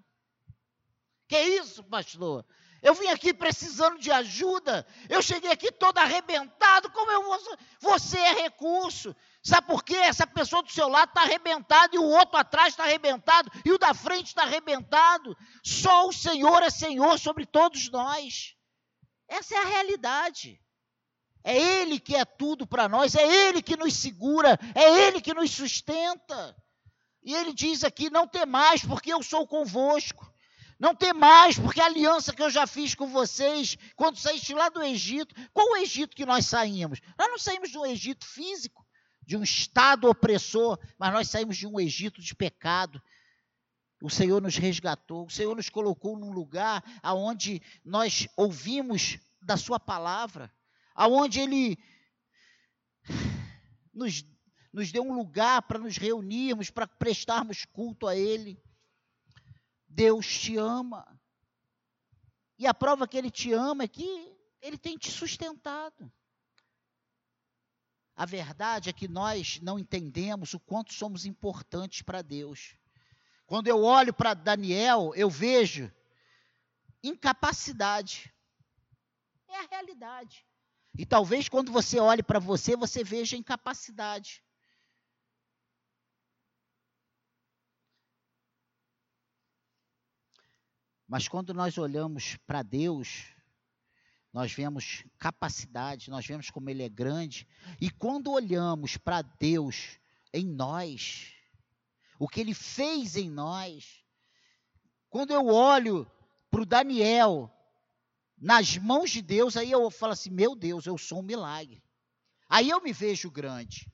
Que 1.28 1.36
é 1.36 1.48
isso, 1.48 1.84
pastor? 1.84 2.46
Eu 2.82 2.96
vim 2.96 3.08
aqui 3.08 3.34
precisando 3.34 4.00
de 4.00 4.10
ajuda. 4.10 4.86
Eu 5.08 5.22
cheguei 5.22 5.52
aqui 5.52 5.72
todo 5.72 5.98
arrebentado. 5.98 6.90
Como 6.92 7.12
eu 7.12 7.24
vou? 7.24 7.58
Você 7.82 8.18
é 8.18 8.42
recurso. 8.44 9.16
Sabe 9.50 9.66
por 9.66 9.84
quê? 9.84 9.96
Essa 9.96 10.28
pessoa 10.28 10.62
do 10.62 10.72
seu 10.72 10.88
lado 10.88 11.10
está 11.10 11.24
arrebentada 11.24 11.96
e 11.96 11.98
o 11.98 12.04
outro 12.04 12.38
atrás 12.38 12.74
está 12.74 12.84
arrebentado 12.84 13.52
e 13.66 13.72
o 13.72 13.80
da 13.80 13.96
frente 13.96 14.28
está 14.28 14.44
arrebentado. 14.44 15.36
Só 15.64 16.08
o 16.08 16.14
Senhor 16.14 16.62
é 16.62 16.70
Senhor 16.70 17.18
sobre 17.18 17.48
todos 17.48 17.90
nós. 17.90 18.56
Essa 19.28 19.56
é 19.56 19.58
a 19.58 19.66
realidade. 19.66 20.62
É 21.44 21.58
Ele 21.58 22.00
que 22.00 22.16
é 22.16 22.24
tudo 22.26 22.68
para 22.68 22.88
nós, 22.88 23.16
é 23.16 23.26
Ele 23.26 23.60
que 23.64 23.76
nos 23.76 23.96
segura, 23.96 24.60
é 24.76 25.08
Ele 25.08 25.20
que 25.20 25.34
nos 25.34 25.50
sustenta. 25.50 26.56
E 27.24 27.34
ele 27.34 27.52
diz 27.52 27.84
aqui: 27.84 28.08
não 28.12 28.28
tem 28.28 28.46
mais, 28.46 28.86
porque 28.86 29.12
eu 29.12 29.24
sou 29.24 29.48
convosco. 29.48 30.32
Não 30.80 30.94
tem 30.94 31.12
mais, 31.12 31.58
porque 31.58 31.82
a 31.82 31.86
aliança 31.86 32.34
que 32.34 32.42
eu 32.44 32.52
já 32.52 32.68
fiz 32.68 32.94
com 32.94 33.08
vocês, 33.08 33.76
quando 33.96 34.20
saíste 34.20 34.54
lá 34.54 34.70
do 34.70 34.84
Egito, 34.84 35.36
qual 35.52 35.72
o 35.72 35.78
Egito 35.78 36.16
que 36.16 36.26
nós 36.26 36.46
saímos? 36.46 37.02
Nós 37.18 37.30
não 37.30 37.40
saímos 37.40 37.76
um 37.76 37.86
Egito 37.86 38.26
físico, 38.26 38.86
de 39.30 39.38
um 39.38 39.44
Estado 39.44 40.10
opressor, 40.10 40.80
mas 40.98 41.14
nós 41.14 41.30
saímos 41.30 41.56
de 41.56 41.68
um 41.68 41.80
Egito 41.80 42.22
de 42.22 42.34
pecado. 42.34 43.02
O 44.02 44.10
Senhor 44.10 44.42
nos 44.42 44.58
resgatou, 44.58 45.28
o 45.28 45.30
Senhor 45.30 45.56
nos 45.56 45.70
colocou 45.70 46.18
num 46.18 46.32
lugar 46.32 46.84
aonde 47.04 47.62
nós 47.86 48.28
ouvimos 48.36 49.20
da 49.42 49.56
Sua 49.56 49.80
palavra 49.80 50.52
aonde 51.00 51.40
Ele 51.40 51.78
nos, 53.94 54.26
nos 54.74 54.92
deu 54.92 55.02
um 55.02 55.14
lugar 55.14 55.62
para 55.62 55.80
nos 55.80 55.96
reunirmos, 55.96 56.70
para 56.70 56.86
prestarmos 56.86 57.64
culto 57.64 58.06
a 58.06 58.18
Ele. 58.18 58.62
Deus 59.88 60.28
te 60.28 60.58
ama. 60.58 61.18
E 62.58 62.68
a 62.68 62.74
prova 62.74 63.08
que 63.08 63.18
Ele 63.18 63.32
te 63.32 63.54
ama 63.54 63.84
é 63.84 63.88
que 63.88 64.36
Ele 64.62 64.78
tem 64.78 64.98
te 64.98 65.10
sustentado. 65.10 66.12
A 68.20 68.26
verdade 68.26 68.90
é 68.90 68.94
que 68.94 69.08
nós 69.08 69.62
não 69.62 69.80
entendemos 69.80 70.54
o 70.54 70.60
quanto 70.60 70.94
somos 70.94 71.26
importantes 71.26 72.02
para 72.02 72.22
Deus. 72.22 72.76
Quando 73.46 73.68
eu 73.68 73.82
olho 73.82 74.14
para 74.14 74.34
Daniel, 74.34 75.14
eu 75.16 75.30
vejo 75.30 75.90
incapacidade. 77.02 78.30
É 79.48 79.60
a 79.60 79.68
realidade. 79.68 80.46
E 80.98 81.06
talvez 81.06 81.48
quando 81.48 81.72
você 81.72 81.98
olhe 81.98 82.22
para 82.22 82.40
você, 82.40 82.76
você 82.76 83.06
veja 83.06 83.38
incapacidade. 83.38 84.44
Mas 91.08 91.26
quando 91.26 91.54
nós 91.54 91.78
olhamos 91.78 92.36
para 92.46 92.64
Deus, 92.64 93.34
nós 94.32 94.52
vemos 94.54 95.04
capacidade, 95.18 96.10
nós 96.10 96.26
vemos 96.26 96.50
como 96.50 96.70
Ele 96.70 96.84
é 96.84 96.90
grande. 96.90 97.48
E 97.82 97.90
quando 97.90 98.32
olhamos 98.32 98.96
para 98.96 99.22
Deus 99.22 100.00
em 100.34 100.46
nós, 100.46 101.34
o 102.20 102.28
que 102.28 102.40
Ele 102.40 102.54
fez 102.54 103.16
em 103.16 103.30
nós, 103.30 104.04
quando 105.10 105.32
eu 105.32 105.48
olho 105.48 106.10
para 106.52 106.62
o 106.62 106.66
Daniel, 106.66 107.52
nas 108.38 108.78
mãos 108.78 109.10
de 109.10 109.22
Deus, 109.22 109.58
aí 109.58 109.72
eu 109.72 109.90
falo 109.90 110.14
assim: 110.14 110.30
meu 110.30 110.56
Deus, 110.56 110.86
eu 110.86 110.98
sou 110.98 111.20
um 111.20 111.24
milagre. 111.24 111.84
Aí 112.48 112.70
eu 112.70 112.82
me 112.82 112.94
vejo 112.94 113.30
grande. 113.30 113.92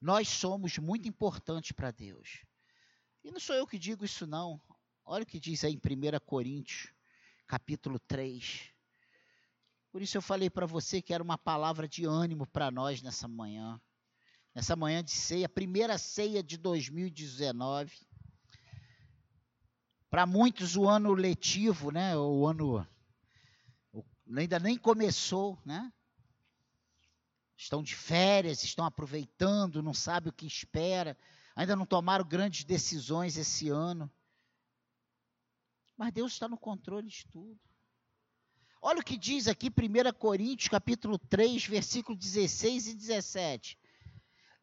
Nós 0.00 0.28
somos 0.28 0.78
muito 0.78 1.06
importantes 1.06 1.72
para 1.72 1.90
Deus. 1.90 2.44
E 3.22 3.30
não 3.30 3.38
sou 3.38 3.54
eu 3.54 3.66
que 3.66 3.78
digo 3.78 4.04
isso, 4.04 4.26
não. 4.26 4.60
Olha 5.12 5.24
o 5.24 5.26
que 5.26 5.40
diz 5.40 5.64
aí 5.64 5.72
em 5.72 5.76
1 5.76 6.20
Coríntios, 6.24 6.92
capítulo 7.44 7.98
3. 7.98 8.72
Por 9.90 10.00
isso 10.02 10.16
eu 10.16 10.22
falei 10.22 10.48
para 10.48 10.66
você 10.66 11.02
que 11.02 11.12
era 11.12 11.20
uma 11.20 11.36
palavra 11.36 11.88
de 11.88 12.04
ânimo 12.04 12.46
para 12.46 12.70
nós 12.70 13.02
nessa 13.02 13.26
manhã. 13.26 13.80
Nessa 14.54 14.76
manhã 14.76 15.02
de 15.02 15.10
ceia, 15.10 15.48
primeira 15.48 15.98
ceia 15.98 16.44
de 16.44 16.56
2019. 16.56 17.92
Para 20.08 20.26
muitos, 20.26 20.76
o 20.76 20.88
ano 20.88 21.12
letivo, 21.12 21.90
né, 21.90 22.16
o 22.16 22.46
ano 22.46 22.86
ainda 24.36 24.60
nem 24.60 24.78
começou, 24.78 25.58
né? 25.66 25.92
Estão 27.56 27.82
de 27.82 27.96
férias, 27.96 28.62
estão 28.62 28.84
aproveitando, 28.84 29.82
não 29.82 29.92
sabem 29.92 30.30
o 30.30 30.32
que 30.32 30.46
espera, 30.46 31.18
ainda 31.56 31.74
não 31.74 31.84
tomaram 31.84 32.24
grandes 32.24 32.62
decisões 32.62 33.36
esse 33.36 33.68
ano. 33.70 34.08
Mas 36.00 36.14
Deus 36.14 36.32
está 36.32 36.48
no 36.48 36.56
controle 36.56 37.08
de 37.08 37.26
tudo. 37.26 37.60
Olha 38.80 39.00
o 39.00 39.04
que 39.04 39.18
diz 39.18 39.46
aqui 39.46 39.68
1 39.68 40.18
Coríntios, 40.18 40.70
capítulo 40.70 41.18
3, 41.18 41.66
versículo 41.66 42.16
16 42.16 42.86
e 42.86 42.94
17. 42.94 43.78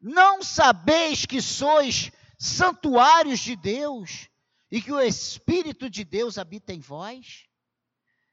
Não 0.00 0.42
sabeis 0.42 1.24
que 1.24 1.40
sois 1.40 2.10
santuários 2.36 3.38
de 3.38 3.54
Deus 3.54 4.28
e 4.68 4.82
que 4.82 4.90
o 4.90 5.00
Espírito 5.00 5.88
de 5.88 6.02
Deus 6.02 6.38
habita 6.38 6.74
em 6.74 6.80
vós? 6.80 7.46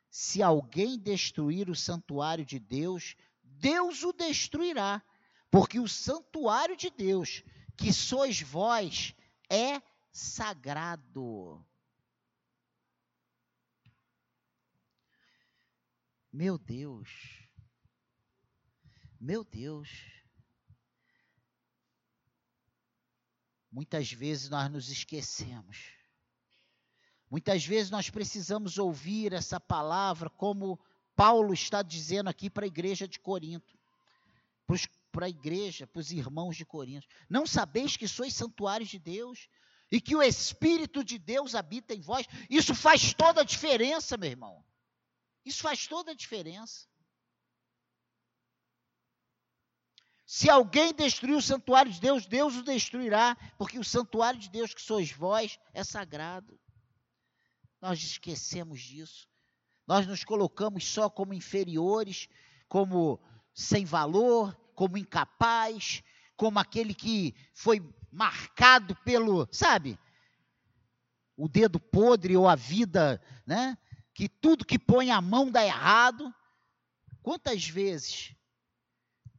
Se 0.09 0.41
alguém 0.41 0.97
destruir 0.97 1.69
o 1.69 1.75
santuário 1.75 2.43
de 2.43 2.57
Deus, 2.57 3.15
Deus 3.43 4.01
o 4.01 4.11
destruirá, 4.13 4.99
porque 5.51 5.79
o 5.79 5.87
santuário 5.87 6.75
de 6.75 6.89
Deus, 6.89 7.43
que 7.77 7.93
sois 7.93 8.41
vós, 8.41 9.13
é 9.47 9.79
sagrado. 10.11 11.63
Meu 16.35 16.57
Deus. 16.57 17.07
Meu 19.17 19.41
Deus. 19.41 19.89
Muitas 23.71 24.11
vezes 24.11 24.49
nós 24.49 24.69
nos 24.69 24.89
esquecemos. 24.89 25.93
Muitas 27.31 27.65
vezes 27.65 27.89
nós 27.89 28.09
precisamos 28.09 28.77
ouvir 28.77 29.31
essa 29.31 29.61
palavra, 29.61 30.29
como 30.29 30.77
Paulo 31.15 31.53
está 31.53 31.81
dizendo 31.81 32.29
aqui 32.29 32.49
para 32.49 32.65
a 32.65 32.67
igreja 32.67 33.07
de 33.07 33.17
Corinto, 33.17 33.79
para 35.13 35.27
a 35.27 35.29
igreja, 35.29 35.87
para 35.87 36.01
os 36.01 36.11
irmãos 36.11 36.57
de 36.57 36.65
Corinto. 36.65 37.07
Não 37.29 37.47
sabeis 37.47 37.95
que 37.95 38.09
sois 38.09 38.33
santuários 38.33 38.89
de 38.89 38.99
Deus 38.99 39.47
e 39.89 40.01
que 40.01 40.17
o 40.17 40.21
Espírito 40.21 41.01
de 41.01 41.17
Deus 41.17 41.55
habita 41.55 41.93
em 41.93 42.01
vós? 42.01 42.27
Isso 42.49 42.75
faz 42.75 43.13
toda 43.13 43.39
a 43.39 43.45
diferença, 43.45 44.17
meu 44.17 44.29
irmão. 44.29 44.65
Isso 45.45 45.61
faz 45.61 45.87
toda 45.87 46.11
a 46.11 46.15
diferença. 46.15 46.87
Se 50.25 50.49
alguém 50.49 50.93
destruir 50.93 51.35
o 51.35 51.41
santuário 51.41 51.91
de 51.91 52.01
Deus, 52.01 52.25
Deus 52.25 52.55
o 52.55 52.63
destruirá, 52.63 53.37
porque 53.57 53.77
o 53.77 53.83
santuário 53.83 54.39
de 54.39 54.49
Deus 54.49 54.73
que 54.73 54.81
sois 54.81 55.11
vós 55.11 55.59
é 55.71 55.83
sagrado. 55.83 56.59
Nós 57.79 58.01
esquecemos 58.01 58.81
disso. 58.81 59.29
Nós 59.85 60.07
nos 60.07 60.23
colocamos 60.23 60.83
só 60.83 61.09
como 61.09 61.33
inferiores, 61.33 62.27
como 62.67 63.21
sem 63.53 63.85
valor, 63.85 64.59
como 64.73 64.97
incapaz, 64.97 66.03
como 66.35 66.57
aquele 66.57 66.95
que 66.95 67.35
foi 67.53 67.79
marcado 68.11 68.95
pelo, 69.03 69.47
sabe? 69.51 69.99
O 71.37 71.47
dedo 71.47 71.79
podre 71.79 72.35
ou 72.35 72.47
a 72.47 72.55
vida, 72.55 73.21
né? 73.45 73.77
Que 74.15 74.29
tudo 74.29 74.65
que 74.65 74.79
põe 74.79 75.11
a 75.11 75.19
mão 75.19 75.51
dá 75.51 75.63
errado. 75.63 76.33
Quantas 77.21 77.67
vezes 77.67 78.33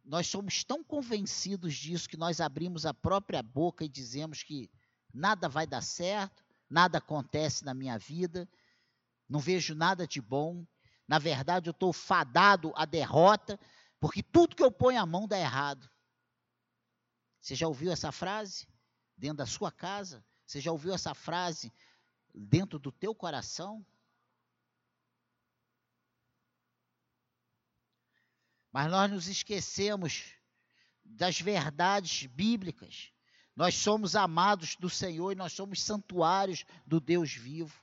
nós 0.05 0.27
somos 0.27 0.62
tão 0.62 0.85
convencidos 0.85 1.75
disso 1.75 2.09
que 2.09 2.17
nós 2.17 2.43
abrimos 2.43 2.85
a 2.85 2.93
própria 2.93 3.43
boca 3.43 3.85
e 3.87 3.89
dizemos 3.89 4.43
que 4.43 4.71
nada 5.12 5.49
vai 5.49 5.67
dar 5.67 5.81
certo, 5.81 6.45
nada 6.69 6.99
acontece 6.99 7.65
na 7.65 7.73
minha 7.73 7.97
vida, 7.99 8.47
não 9.27 9.41
vejo 9.41 9.75
nada 9.75 10.07
de 10.07 10.21
bom. 10.21 10.65
Na 11.09 11.19
verdade, 11.19 11.71
eu 11.71 11.73
estou 11.73 11.93
fadado 11.93 12.71
à 12.77 12.85
derrota, 12.85 13.59
porque 13.99 14.23
tudo 14.23 14.55
que 14.55 14.62
eu 14.62 14.71
ponho 14.71 15.01
a 15.01 15.07
mão 15.07 15.27
dá 15.27 15.39
errado. 15.39 15.89
Você 17.41 17.55
já 17.55 17.67
ouviu 17.67 17.91
essa 17.91 18.12
frase 18.12 18.69
dentro 19.17 19.39
da 19.39 19.47
sua 19.47 19.73
casa? 19.73 20.23
Você 20.47 20.61
já 20.61 20.71
ouviu 20.71 20.93
essa 20.93 21.15
frase 21.15 21.73
dentro 22.35 22.79
do 22.79 22.93
teu 22.93 23.15
coração? 23.15 23.85
Mas 28.77 28.91
nós 28.91 29.11
nos 29.11 29.27
esquecemos 29.27 30.35
das 31.03 31.41
verdades 31.41 32.27
bíblicas. 32.27 33.11
Nós 33.57 33.75
somos 33.75 34.15
amados 34.15 34.77
do 34.77 34.91
Senhor 34.91 35.33
e 35.33 35.35
nós 35.35 35.55
somos 35.55 35.81
santuários 35.81 36.62
do 36.87 37.01
Deus 37.01 37.33
vivo. 37.33 37.83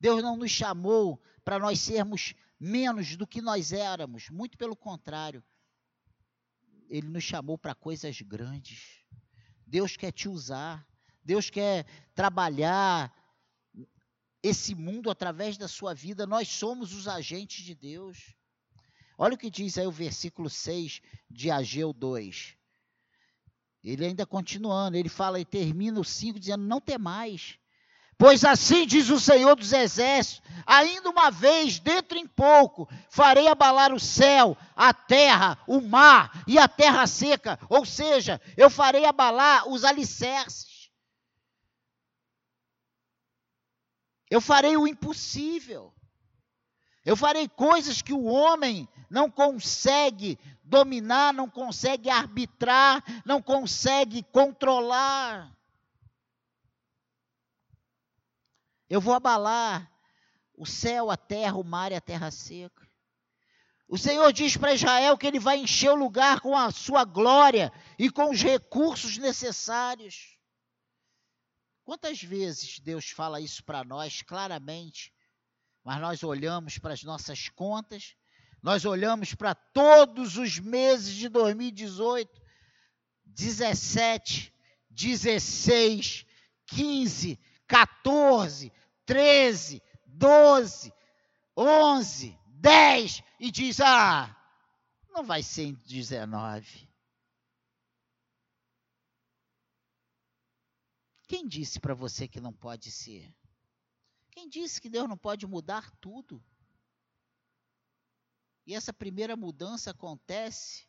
Deus 0.00 0.20
não 0.20 0.36
nos 0.36 0.50
chamou 0.50 1.22
para 1.44 1.60
nós 1.60 1.78
sermos 1.78 2.34
menos 2.58 3.14
do 3.14 3.24
que 3.24 3.40
nós 3.40 3.72
éramos, 3.72 4.28
muito 4.30 4.58
pelo 4.58 4.74
contrário. 4.74 5.40
Ele 6.88 7.06
nos 7.06 7.22
chamou 7.22 7.56
para 7.56 7.72
coisas 7.72 8.20
grandes. 8.20 9.04
Deus 9.64 9.96
quer 9.96 10.10
te 10.10 10.28
usar. 10.28 10.84
Deus 11.22 11.50
quer 11.50 11.86
trabalhar 12.16 13.14
esse 14.44 14.74
mundo 14.74 15.10
através 15.10 15.56
da 15.56 15.66
sua 15.66 15.94
vida, 15.94 16.26
nós 16.26 16.48
somos 16.48 16.92
os 16.92 17.08
agentes 17.08 17.64
de 17.64 17.74
Deus. 17.74 18.34
Olha 19.16 19.34
o 19.34 19.38
que 19.38 19.48
diz 19.48 19.78
aí 19.78 19.86
o 19.86 19.90
versículo 19.90 20.50
6 20.50 21.00
de 21.30 21.50
Ageu 21.50 21.94
2. 21.94 22.54
Ele 23.82 24.04
ainda 24.04 24.26
continuando, 24.26 24.98
ele 24.98 25.08
fala 25.08 25.40
e 25.40 25.46
termina 25.46 25.98
o 25.98 26.04
5 26.04 26.38
dizendo: 26.38 26.62
Não 26.62 26.78
temais, 26.78 27.58
pois 28.18 28.44
assim 28.44 28.86
diz 28.86 29.08
o 29.08 29.18
Senhor 29.18 29.56
dos 29.56 29.72
Exércitos: 29.72 30.42
ainda 30.66 31.08
uma 31.08 31.30
vez, 31.30 31.78
dentro 31.78 32.18
em 32.18 32.26
pouco, 32.26 32.86
farei 33.08 33.48
abalar 33.48 33.94
o 33.94 34.00
céu, 34.00 34.54
a 34.76 34.92
terra, 34.92 35.56
o 35.66 35.80
mar 35.80 36.44
e 36.46 36.58
a 36.58 36.68
terra 36.68 37.06
seca, 37.06 37.58
ou 37.70 37.86
seja, 37.86 38.38
eu 38.58 38.68
farei 38.68 39.06
abalar 39.06 39.66
os 39.70 39.84
alicerces. 39.84 40.73
Eu 44.34 44.40
farei 44.40 44.76
o 44.76 44.84
impossível. 44.84 45.94
Eu 47.04 47.16
farei 47.16 47.48
coisas 47.48 48.02
que 48.02 48.12
o 48.12 48.24
homem 48.24 48.88
não 49.08 49.30
consegue 49.30 50.36
dominar, 50.64 51.32
não 51.32 51.48
consegue 51.48 52.10
arbitrar, 52.10 53.00
não 53.24 53.40
consegue 53.40 54.24
controlar. 54.24 55.56
Eu 58.90 59.00
vou 59.00 59.14
abalar 59.14 59.88
o 60.56 60.66
céu, 60.66 61.12
a 61.12 61.16
terra, 61.16 61.56
o 61.56 61.62
mar 61.62 61.92
e 61.92 61.94
a 61.94 62.00
terra 62.00 62.32
seca. 62.32 62.90
O 63.86 63.96
Senhor 63.96 64.32
diz 64.32 64.56
para 64.56 64.74
Israel 64.74 65.16
que 65.16 65.28
ele 65.28 65.38
vai 65.38 65.58
encher 65.58 65.90
o 65.90 65.94
lugar 65.94 66.40
com 66.40 66.58
a 66.58 66.72
sua 66.72 67.04
glória 67.04 67.72
e 67.96 68.10
com 68.10 68.32
os 68.32 68.42
recursos 68.42 69.16
necessários. 69.16 70.33
Quantas 71.84 72.22
vezes 72.22 72.78
Deus 72.78 73.10
fala 73.10 73.40
isso 73.40 73.62
para 73.62 73.84
nós 73.84 74.22
claramente, 74.22 75.12
mas 75.84 76.00
nós 76.00 76.22
olhamos 76.22 76.78
para 76.78 76.94
as 76.94 77.02
nossas 77.02 77.50
contas, 77.50 78.16
nós 78.62 78.86
olhamos 78.86 79.34
para 79.34 79.54
todos 79.54 80.38
os 80.38 80.58
meses 80.58 81.14
de 81.14 81.28
2018, 81.28 82.40
17, 83.26 84.50
16, 84.88 86.24
15, 86.66 87.38
14, 87.66 88.72
13, 89.04 89.82
12, 90.06 90.92
11, 91.54 92.38
10 92.46 93.22
e 93.38 93.50
diz: 93.50 93.80
ah, 93.80 94.34
não 95.10 95.22
vai 95.22 95.42
ser 95.42 95.64
em 95.64 95.74
19. 95.86 96.88
Quem 101.34 101.48
disse 101.48 101.80
para 101.80 101.94
você 101.94 102.28
que 102.28 102.40
não 102.40 102.52
pode 102.52 102.92
ser? 102.92 103.34
Quem 104.30 104.48
disse 104.48 104.80
que 104.80 104.88
Deus 104.88 105.08
não 105.08 105.18
pode 105.18 105.44
mudar 105.48 105.90
tudo? 105.96 106.40
E 108.64 108.72
essa 108.72 108.92
primeira 108.92 109.36
mudança 109.36 109.90
acontece, 109.90 110.88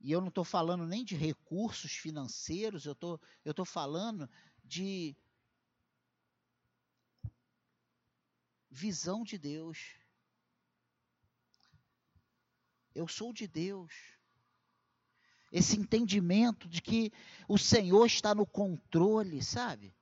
e 0.00 0.10
eu 0.10 0.20
não 0.20 0.30
estou 0.30 0.42
falando 0.42 0.84
nem 0.84 1.04
de 1.04 1.14
recursos 1.14 1.92
financeiros, 1.92 2.86
eu 2.86 2.94
tô, 2.96 3.20
estou 3.44 3.64
falando 3.64 4.28
de 4.64 5.16
visão 8.68 9.22
de 9.22 9.38
Deus. 9.38 9.94
Eu 12.92 13.06
sou 13.06 13.32
de 13.32 13.46
Deus 13.46 14.19
esse 15.50 15.76
entendimento 15.76 16.68
de 16.68 16.80
que 16.80 17.12
o 17.48 17.58
Senhor 17.58 18.06
está 18.06 18.34
no 18.34 18.46
controle, 18.46 19.42
sabe? 19.42 19.94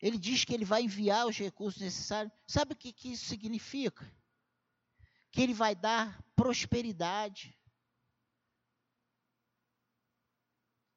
Ele 0.00 0.18
diz 0.18 0.44
que 0.44 0.52
ele 0.52 0.64
vai 0.64 0.82
enviar 0.82 1.26
os 1.26 1.38
recursos 1.38 1.80
necessários. 1.80 2.32
Sabe 2.46 2.72
o 2.72 2.76
que, 2.76 2.92
que 2.92 3.12
isso 3.12 3.26
significa? 3.26 4.10
Que 5.30 5.40
ele 5.42 5.54
vai 5.54 5.74
dar 5.74 6.22
prosperidade. 6.34 7.56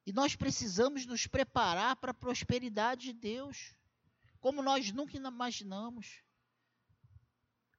E 0.06 0.12
nós 0.12 0.36
precisamos 0.36 1.06
nos 1.06 1.28
preparar 1.28 1.96
para 1.98 2.12
a 2.12 2.16
prosperidade 2.16 3.06
de 3.08 3.14
Deus, 3.14 3.76
como 4.40 4.62
nós 4.62 4.92
nunca 4.92 5.16
imaginamos. 5.16 6.24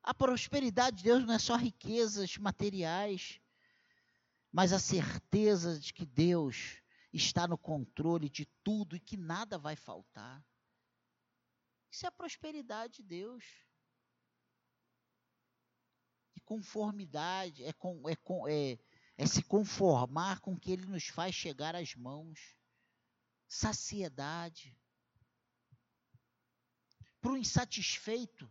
A 0.02 0.14
prosperidade 0.14 0.98
de 0.98 1.04
Deus 1.04 1.26
não 1.26 1.34
é 1.34 1.38
só 1.38 1.56
riquezas 1.56 2.36
materiais, 2.38 3.40
mas 4.52 4.72
a 4.72 4.78
certeza 4.78 5.78
de 5.78 5.92
que 5.92 6.04
Deus 6.04 6.80
está 7.12 7.46
no 7.46 7.58
controle 7.58 8.28
de 8.28 8.46
tudo 8.62 8.96
e 8.96 9.00
que 9.00 9.16
nada 9.16 9.58
vai 9.58 9.76
faltar. 9.76 10.44
Isso 11.90 12.06
é 12.06 12.08
a 12.08 12.12
prosperidade 12.12 12.96
de 12.96 13.02
Deus. 13.02 13.44
E 16.36 16.40
conformidade 16.40 17.64
é, 17.64 17.72
com, 17.72 18.08
é, 18.08 18.16
com, 18.16 18.46
é, 18.48 18.78
é 19.16 19.26
se 19.26 19.42
conformar 19.42 20.40
com 20.40 20.52
o 20.52 20.58
que 20.58 20.70
Ele 20.72 20.86
nos 20.86 21.08
faz 21.08 21.34
chegar 21.34 21.74
às 21.74 21.94
mãos. 21.94 22.56
Saciedade. 23.48 24.76
Para 27.20 27.32
o 27.32 27.36
insatisfeito, 27.36 28.50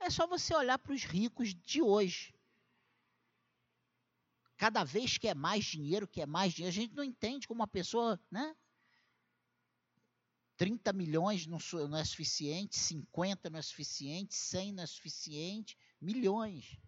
é 0.00 0.10
só 0.10 0.26
você 0.26 0.54
olhar 0.54 0.78
para 0.78 0.92
os 0.92 1.04
ricos 1.04 1.54
de 1.54 1.80
hoje. 1.80 2.33
Cada 4.64 4.82
vez 4.82 5.18
que 5.18 5.28
é 5.28 5.34
mais 5.34 5.62
dinheiro, 5.66 6.08
que 6.08 6.22
é 6.22 6.26
mais 6.26 6.54
dinheiro, 6.54 6.74
a 6.74 6.80
gente 6.80 6.94
não 6.94 7.04
entende 7.04 7.46
como 7.46 7.60
uma 7.60 7.66
pessoa, 7.66 8.18
né? 8.30 8.56
30 10.56 10.90
milhões 10.94 11.46
não, 11.46 11.58
não 11.86 11.98
é 11.98 12.02
suficiente, 12.02 12.78
50 12.78 13.50
não 13.50 13.58
é 13.58 13.62
suficiente, 13.62 14.34
100 14.34 14.72
não 14.72 14.82
é 14.82 14.86
suficiente, 14.86 15.76
milhões. 16.00 16.78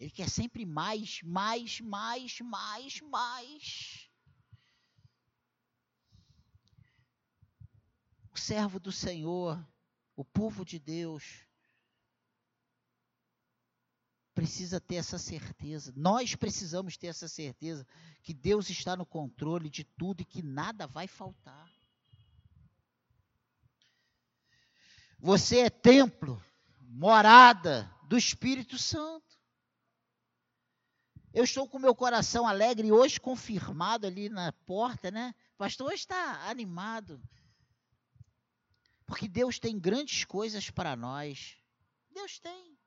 Ele 0.00 0.10
quer 0.10 0.30
sempre 0.30 0.64
mais, 0.64 1.20
mais, 1.22 1.78
mais, 1.82 2.40
mais, 2.40 3.00
mais. 3.02 4.10
O 8.32 8.38
servo 8.38 8.80
do 8.80 8.90
Senhor, 8.90 9.62
o 10.16 10.24
povo 10.24 10.64
de 10.64 10.78
Deus, 10.78 11.46
precisa 14.38 14.80
ter 14.80 14.94
essa 14.94 15.18
certeza. 15.18 15.92
Nós 15.96 16.36
precisamos 16.36 16.96
ter 16.96 17.08
essa 17.08 17.26
certeza 17.26 17.84
que 18.22 18.32
Deus 18.32 18.70
está 18.70 18.96
no 18.96 19.04
controle 19.04 19.68
de 19.68 19.82
tudo 19.82 20.20
e 20.20 20.24
que 20.24 20.42
nada 20.42 20.86
vai 20.86 21.08
faltar. 21.08 21.68
Você 25.18 25.58
é 25.58 25.68
templo, 25.68 26.40
morada 26.82 27.92
do 28.04 28.16
Espírito 28.16 28.78
Santo. 28.78 29.36
Eu 31.34 31.42
estou 31.42 31.68
com 31.68 31.80
meu 31.80 31.92
coração 31.92 32.46
alegre 32.46 32.92
hoje 32.92 33.18
confirmado 33.18 34.06
ali 34.06 34.28
na 34.28 34.52
porta, 34.52 35.10
né? 35.10 35.34
Pastor 35.56 35.88
hoje 35.88 36.02
está 36.02 36.48
animado. 36.48 37.20
Porque 39.04 39.26
Deus 39.26 39.58
tem 39.58 39.76
grandes 39.80 40.24
coisas 40.24 40.70
para 40.70 40.94
nós. 40.94 41.56
Deus 42.14 42.38
tem. 42.38 42.77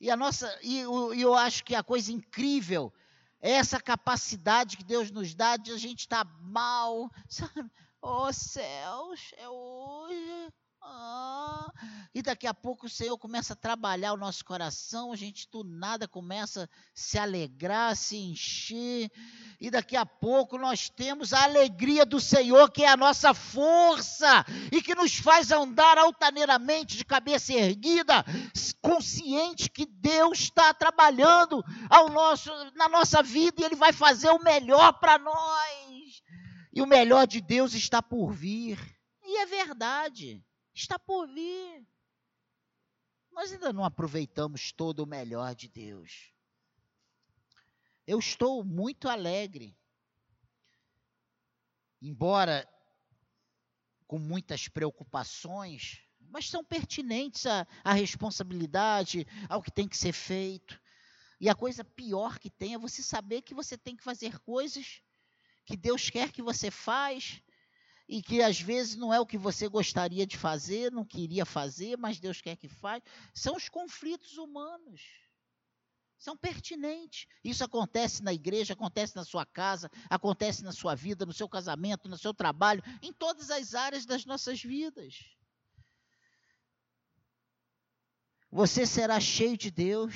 E 0.00 0.10
a 0.10 0.16
nossa, 0.16 0.58
e 0.62 0.78
eu, 0.80 1.34
acho 1.34 1.64
que 1.64 1.74
a 1.74 1.82
coisa 1.82 2.12
incrível 2.12 2.92
é 3.40 3.52
essa 3.52 3.80
capacidade 3.80 4.76
que 4.76 4.84
Deus 4.84 5.10
nos 5.10 5.34
dá 5.34 5.56
de 5.56 5.72
a 5.72 5.78
gente 5.78 6.00
estar 6.00 6.24
tá 6.24 6.30
mal, 6.40 7.10
sabe? 7.28 7.70
Oh 8.02 8.32
céus, 8.32 9.32
é 9.38 9.48
hoje. 9.48 10.52
Ah, 10.88 11.72
e 12.14 12.22
daqui 12.22 12.46
a 12.46 12.54
pouco 12.54 12.86
o 12.86 12.88
Senhor 12.88 13.18
começa 13.18 13.54
a 13.54 13.56
trabalhar 13.56 14.12
o 14.12 14.16
nosso 14.16 14.44
coração, 14.44 15.10
a 15.10 15.16
gente 15.16 15.48
do 15.50 15.64
nada 15.64 16.06
começa 16.06 16.62
a 16.64 16.68
se 16.94 17.18
alegrar, 17.18 17.96
se 17.96 18.16
encher, 18.16 19.10
e 19.60 19.68
daqui 19.68 19.96
a 19.96 20.06
pouco 20.06 20.56
nós 20.56 20.88
temos 20.88 21.32
a 21.32 21.42
alegria 21.42 22.06
do 22.06 22.20
Senhor, 22.20 22.70
que 22.70 22.84
é 22.84 22.88
a 22.88 22.96
nossa 22.96 23.34
força, 23.34 24.44
e 24.70 24.80
que 24.80 24.94
nos 24.94 25.16
faz 25.16 25.50
andar 25.50 25.98
altaneiramente, 25.98 26.96
de 26.96 27.04
cabeça 27.04 27.52
erguida, 27.52 28.24
consciente 28.80 29.68
que 29.68 29.86
Deus 29.86 30.38
está 30.38 30.72
trabalhando 30.72 31.64
ao 31.90 32.08
nosso, 32.10 32.50
na 32.76 32.88
nossa 32.88 33.22
vida 33.24 33.60
e 33.60 33.64
Ele 33.64 33.74
vai 33.74 33.92
fazer 33.92 34.30
o 34.30 34.42
melhor 34.42 34.92
para 35.00 35.18
nós. 35.18 36.22
E 36.72 36.80
o 36.80 36.86
melhor 36.86 37.26
de 37.26 37.40
Deus 37.40 37.74
está 37.74 38.00
por 38.00 38.30
vir. 38.30 38.78
E 39.24 39.38
é 39.38 39.46
verdade 39.46 40.46
está 40.76 40.98
por 40.98 41.26
vir. 41.26 41.86
Nós 43.32 43.52
ainda 43.52 43.72
não 43.72 43.84
aproveitamos 43.84 44.72
todo 44.72 45.00
o 45.00 45.06
melhor 45.06 45.54
de 45.54 45.68
Deus. 45.68 46.32
Eu 48.06 48.18
estou 48.18 48.62
muito 48.62 49.08
alegre. 49.08 49.76
Embora 52.00 52.68
com 54.06 54.18
muitas 54.18 54.68
preocupações, 54.68 56.02
mas 56.20 56.48
são 56.48 56.62
pertinentes 56.62 57.46
à, 57.46 57.66
à, 57.82 57.92
responsabilidade, 57.92 59.26
ao 59.48 59.62
que 59.62 59.70
tem 59.70 59.88
que 59.88 59.96
ser 59.96 60.12
feito. 60.12 60.80
E 61.40 61.48
a 61.48 61.54
coisa 61.54 61.82
pior 61.84 62.38
que 62.38 62.50
tem 62.50 62.74
é 62.74 62.78
você 62.78 63.02
saber 63.02 63.42
que 63.42 63.54
você 63.54 63.76
tem 63.76 63.96
que 63.96 64.04
fazer 64.04 64.38
coisas 64.40 65.02
que 65.64 65.76
Deus 65.76 66.08
quer 66.08 66.30
que 66.30 66.42
você 66.42 66.70
faz 66.70 67.42
e 68.08 68.22
que 68.22 68.40
às 68.42 68.60
vezes 68.60 68.96
não 68.96 69.12
é 69.12 69.18
o 69.18 69.26
que 69.26 69.36
você 69.36 69.68
gostaria 69.68 70.26
de 70.26 70.36
fazer, 70.36 70.92
não 70.92 71.04
queria 71.04 71.44
fazer, 71.44 71.96
mas 71.98 72.20
Deus 72.20 72.40
quer 72.40 72.56
que 72.56 72.68
faça, 72.68 73.02
são 73.34 73.56
os 73.56 73.68
conflitos 73.68 74.38
humanos. 74.38 75.02
São 76.18 76.36
pertinentes. 76.36 77.26
Isso 77.44 77.62
acontece 77.62 78.22
na 78.22 78.32
igreja, 78.32 78.72
acontece 78.72 79.14
na 79.14 79.24
sua 79.24 79.44
casa, 79.44 79.90
acontece 80.08 80.64
na 80.64 80.72
sua 80.72 80.94
vida, 80.94 81.26
no 81.26 81.32
seu 81.32 81.48
casamento, 81.48 82.08
no 82.08 82.16
seu 82.16 82.32
trabalho, 82.32 82.82
em 83.02 83.12
todas 83.12 83.50
as 83.50 83.74
áreas 83.74 84.06
das 84.06 84.24
nossas 84.24 84.62
vidas. 84.62 85.36
Você 88.50 88.86
será 88.86 89.20
cheio 89.20 89.58
de 89.58 89.70
Deus, 89.70 90.14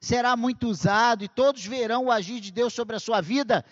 será 0.00 0.36
muito 0.36 0.66
usado 0.66 1.22
e 1.22 1.28
todos 1.28 1.64
verão 1.64 2.06
o 2.06 2.10
agir 2.10 2.40
de 2.40 2.50
Deus 2.50 2.72
sobre 2.72 2.96
a 2.96 3.00
sua 3.00 3.20
vida 3.20 3.64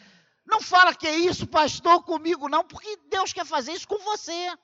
não 0.47 0.61
fala 0.61 0.95
que 0.95 1.07
é 1.07 1.17
isso, 1.17 1.47
pastor, 1.47 2.05
comigo, 2.05 2.49
não, 2.49 2.65
porque 2.65 2.97
Deus 3.09 3.33
quer 3.33 3.45
fazer 3.45 3.73
isso 3.73 3.89
com 3.89 3.99
você. 3.99 4.57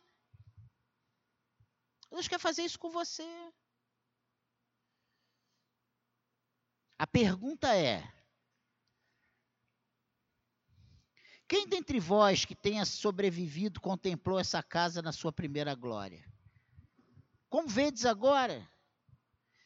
Deus 2.10 2.28
quer 2.28 2.38
fazer 2.38 2.62
isso 2.62 2.78
com 2.78 2.90
você. 2.90 3.26
A 6.98 7.06
pergunta 7.06 7.74
é: 7.74 8.00
quem 11.48 11.66
dentre 11.66 11.98
vós 11.98 12.44
que 12.44 12.54
tenha 12.54 12.84
sobrevivido 12.84 13.80
contemplou 13.80 14.38
essa 14.38 14.62
casa 14.62 15.02
na 15.02 15.10
sua 15.10 15.32
primeira 15.32 15.74
glória? 15.74 16.24
Como 17.48 17.68
vedes 17.68 18.06
agora? 18.06 18.70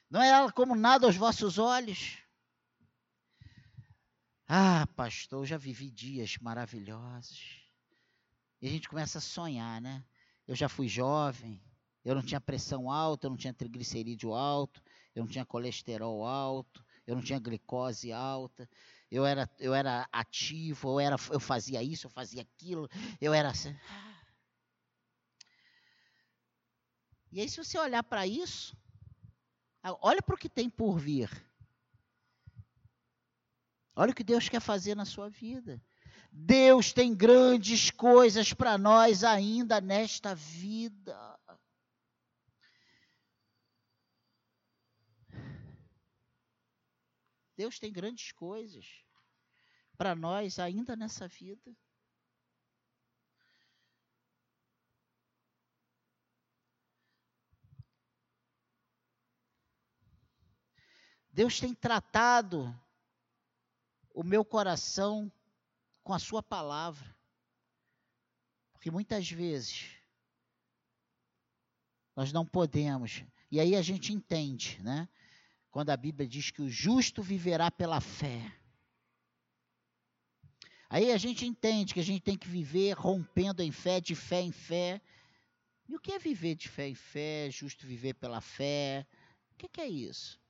Não 0.08 0.22
é 0.22 0.28
ela 0.28 0.50
como 0.50 0.74
nada 0.74 1.06
aos 1.06 1.16
vossos 1.16 1.58
olhos? 1.58 2.25
Ah, 4.48 4.86
pastor, 4.94 5.42
eu 5.42 5.46
já 5.46 5.56
vivi 5.58 5.90
dias 5.90 6.36
maravilhosos. 6.38 7.66
E 8.60 8.68
a 8.68 8.70
gente 8.70 8.88
começa 8.88 9.18
a 9.18 9.20
sonhar, 9.20 9.80
né? 9.80 10.04
Eu 10.46 10.54
já 10.54 10.68
fui 10.68 10.88
jovem, 10.88 11.60
eu 12.04 12.14
não 12.14 12.22
tinha 12.22 12.40
pressão 12.40 12.90
alta, 12.90 13.26
eu 13.26 13.30
não 13.30 13.36
tinha 13.36 13.52
triglicerídeo 13.52 14.32
alto, 14.32 14.80
eu 15.14 15.24
não 15.24 15.30
tinha 15.30 15.44
colesterol 15.44 16.24
alto, 16.24 16.84
eu 17.06 17.16
não 17.16 17.22
tinha 17.22 17.40
glicose 17.40 18.12
alta, 18.12 18.68
eu 19.10 19.26
era, 19.26 19.50
eu 19.58 19.74
era 19.74 20.08
ativo, 20.12 20.90
eu, 20.90 21.00
era, 21.00 21.16
eu 21.30 21.40
fazia 21.40 21.82
isso, 21.82 22.06
eu 22.06 22.10
fazia 22.10 22.42
aquilo, 22.42 22.88
eu 23.20 23.34
era 23.34 23.50
assim. 23.50 23.74
E 27.32 27.40
aí, 27.40 27.48
se 27.48 27.62
você 27.62 27.78
olhar 27.78 28.02
para 28.04 28.26
isso, 28.26 28.76
olha 30.00 30.22
para 30.22 30.34
o 30.34 30.38
que 30.38 30.48
tem 30.48 30.70
por 30.70 30.98
vir. 30.98 31.45
Olha 33.98 34.12
o 34.12 34.14
que 34.14 34.22
Deus 34.22 34.46
quer 34.46 34.60
fazer 34.60 34.94
na 34.94 35.06
sua 35.06 35.30
vida. 35.30 35.82
Deus 36.30 36.92
tem 36.92 37.14
grandes 37.14 37.90
coisas 37.90 38.52
para 38.52 38.76
nós 38.76 39.24
ainda 39.24 39.80
nesta 39.80 40.34
vida. 40.34 41.40
Deus 47.56 47.78
tem 47.78 47.90
grandes 47.90 48.32
coisas 48.32 49.02
para 49.96 50.14
nós 50.14 50.58
ainda 50.58 50.94
nessa 50.94 51.26
vida. 51.26 51.74
Deus 61.30 61.58
tem 61.58 61.74
tratado 61.74 62.78
o 64.16 64.24
meu 64.24 64.42
coração 64.42 65.30
com 66.02 66.14
a 66.14 66.18
Sua 66.18 66.42
palavra. 66.42 67.14
Porque 68.72 68.90
muitas 68.90 69.30
vezes 69.30 69.90
nós 72.16 72.32
não 72.32 72.46
podemos, 72.46 73.22
e 73.50 73.60
aí 73.60 73.76
a 73.76 73.82
gente 73.82 74.14
entende, 74.14 74.80
né? 74.82 75.06
Quando 75.70 75.90
a 75.90 75.96
Bíblia 75.98 76.26
diz 76.26 76.50
que 76.50 76.62
o 76.62 76.70
justo 76.70 77.22
viverá 77.22 77.70
pela 77.70 78.00
fé. 78.00 78.50
Aí 80.88 81.12
a 81.12 81.18
gente 81.18 81.44
entende 81.44 81.92
que 81.92 82.00
a 82.00 82.04
gente 82.04 82.22
tem 82.22 82.38
que 82.38 82.48
viver 82.48 82.96
rompendo 82.96 83.62
em 83.62 83.70
fé, 83.70 84.00
de 84.00 84.14
fé 84.14 84.40
em 84.40 84.52
fé. 84.52 84.98
E 85.86 85.94
o 85.94 86.00
que 86.00 86.12
é 86.12 86.18
viver 86.18 86.54
de 86.54 86.70
fé 86.70 86.88
em 86.88 86.94
fé? 86.94 87.50
Justo 87.50 87.86
viver 87.86 88.14
pela 88.14 88.40
fé? 88.40 89.06
O 89.50 89.56
que, 89.56 89.68
que 89.68 89.80
é 89.82 89.88
isso? 89.88 90.40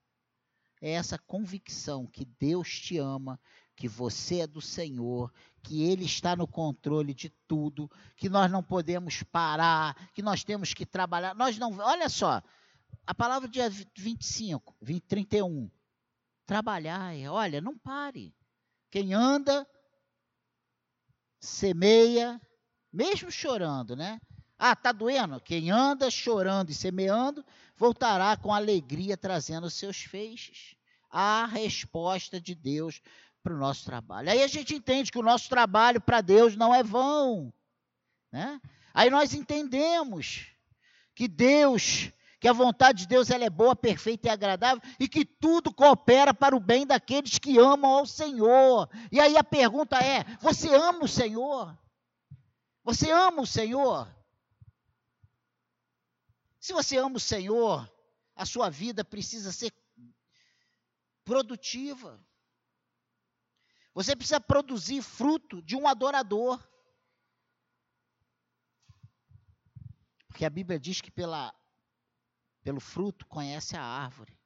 É 0.80 0.92
essa 0.92 1.18
convicção 1.18 2.06
que 2.06 2.24
Deus 2.24 2.68
te 2.80 2.98
ama, 2.98 3.40
que 3.74 3.88
você 3.88 4.40
é 4.40 4.46
do 4.46 4.60
Senhor, 4.60 5.32
que 5.62 5.82
Ele 5.82 6.04
está 6.04 6.34
no 6.34 6.46
controle 6.46 7.12
de 7.12 7.28
tudo, 7.46 7.90
que 8.16 8.28
nós 8.28 8.50
não 8.50 8.62
podemos 8.62 9.22
parar, 9.22 10.10
que 10.14 10.22
nós 10.22 10.44
temos 10.44 10.72
que 10.72 10.86
trabalhar. 10.86 11.34
Nós 11.34 11.58
não. 11.58 11.76
Olha 11.78 12.08
só, 12.08 12.42
a 13.06 13.14
palavra 13.14 13.48
dia 13.48 13.68
25, 13.96 14.74
20, 14.80 15.02
31. 15.02 15.70
Trabalhar, 16.46 17.12
olha, 17.30 17.60
não 17.60 17.76
pare. 17.76 18.34
Quem 18.90 19.12
anda, 19.12 19.66
semeia, 21.40 22.40
mesmo 22.92 23.30
chorando, 23.30 23.96
né? 23.96 24.20
Ah, 24.58 24.74
tá 24.74 24.90
doendo? 24.90 25.40
Quem 25.40 25.70
anda 25.70 26.10
chorando 26.10 26.70
e 26.70 26.74
semeando, 26.74 27.44
voltará 27.76 28.36
com 28.36 28.52
alegria 28.52 29.16
trazendo 29.16 29.70
seus 29.70 29.98
feixes. 29.98 30.74
A 31.10 31.46
resposta 31.46 32.40
de 32.40 32.54
Deus 32.54 33.00
para 33.42 33.54
o 33.54 33.58
nosso 33.58 33.84
trabalho. 33.84 34.28
Aí 34.28 34.42
a 34.42 34.48
gente 34.48 34.74
entende 34.74 35.12
que 35.12 35.18
o 35.18 35.22
nosso 35.22 35.48
trabalho 35.48 36.00
para 36.00 36.20
Deus 36.20 36.56
não 36.56 36.74
é 36.74 36.82
vão. 36.82 37.52
Né? 38.32 38.60
Aí 38.92 39.08
nós 39.08 39.34
entendemos 39.34 40.48
que 41.14 41.28
Deus, 41.28 42.10
que 42.40 42.48
a 42.48 42.52
vontade 42.52 43.02
de 43.02 43.06
Deus 43.06 43.30
ela 43.30 43.44
é 43.44 43.50
boa, 43.50 43.76
perfeita 43.76 44.26
e 44.26 44.30
agradável 44.30 44.82
e 44.98 45.08
que 45.08 45.24
tudo 45.24 45.72
coopera 45.72 46.34
para 46.34 46.56
o 46.56 46.60
bem 46.60 46.84
daqueles 46.84 47.38
que 47.38 47.56
amam 47.56 47.92
ao 47.92 48.06
Senhor. 48.06 48.90
E 49.12 49.20
aí 49.20 49.36
a 49.36 49.44
pergunta 49.44 49.96
é: 49.98 50.24
você 50.40 50.74
ama 50.74 51.04
o 51.04 51.08
Senhor? 51.08 51.76
Você 52.82 53.10
ama 53.10 53.42
o 53.42 53.46
Senhor? 53.46 54.08
Se 56.66 56.72
você 56.72 56.96
ama 56.96 57.16
o 57.16 57.20
Senhor, 57.20 57.88
a 58.34 58.44
sua 58.44 58.68
vida 58.68 59.04
precisa 59.04 59.52
ser 59.52 59.72
produtiva. 61.24 62.20
Você 63.94 64.16
precisa 64.16 64.40
produzir 64.40 65.00
fruto 65.00 65.62
de 65.62 65.76
um 65.76 65.86
adorador. 65.86 66.60
Porque 70.26 70.44
a 70.44 70.50
Bíblia 70.50 70.76
diz 70.76 71.00
que 71.00 71.08
pela, 71.08 71.54
pelo 72.64 72.80
fruto 72.80 73.24
conhece 73.26 73.76
a 73.76 73.84
árvore. 73.84 74.36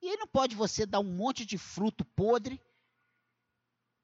E 0.00 0.10
aí 0.10 0.16
não 0.16 0.28
pode 0.28 0.54
você 0.54 0.86
dar 0.86 1.00
um 1.00 1.12
monte 1.12 1.44
de 1.44 1.58
fruto 1.58 2.04
podre 2.04 2.62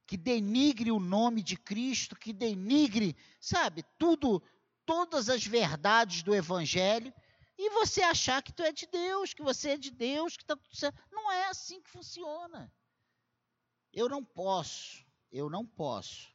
que 0.09 0.16
denigre 0.16 0.90
o 0.90 0.98
nome 0.98 1.40
de 1.40 1.56
Cristo, 1.56 2.16
que 2.16 2.32
denigre, 2.32 3.16
sabe, 3.38 3.84
tudo 3.96 4.42
todas 4.89 5.28
as 5.28 5.45
verdades 5.47 6.22
do 6.22 6.34
Evangelho 6.34 7.12
e 7.59 7.68
você 7.68 8.01
achar 8.01 8.43
que 8.43 8.55
tu 8.55 8.62
é 8.62 8.72
de 8.72 8.86
Deus, 8.86 9.34
que 9.34 9.43
você 9.43 9.72
é 9.72 9.76
de 9.76 9.91
Deus, 9.91 10.34
que 10.34 10.43
está 10.43 10.57
tudo 10.57 10.74
certo. 10.74 10.99
Não 11.12 11.30
é 11.30 11.47
assim 11.49 11.82
que 11.82 11.91
funciona. 11.91 12.72
Eu 13.93 14.09
não 14.09 14.24
posso, 14.24 15.05
eu 15.30 15.51
não 15.51 15.66
posso 15.66 16.34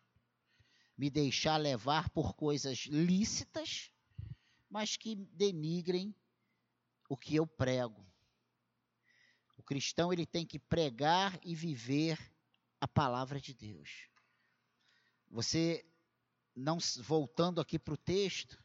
me 0.95 1.10
deixar 1.10 1.58
levar 1.58 2.12
por 2.12 2.36
coisas 2.36 2.86
lícitas, 2.86 3.91
mas 4.70 4.95
que 4.97 5.16
denigrem 5.16 6.16
o 7.10 7.18
que 7.18 7.36
eu 7.36 7.47
prego. 7.47 8.06
O 9.58 9.64
cristão 9.64 10.14
ele 10.14 10.28
tem 10.28 10.45
que 10.45 10.60
pregar 10.60 11.39
e 11.43 11.56
viver 11.56 12.20
a 12.80 12.88
palavra 12.88 13.41
de 13.41 13.56
Deus. 13.56 14.08
Você 15.32 15.84
não 16.56 16.78
voltando 17.01 17.60
aqui 17.60 17.80
para 17.80 17.93
o 17.93 17.97
texto, 17.97 18.62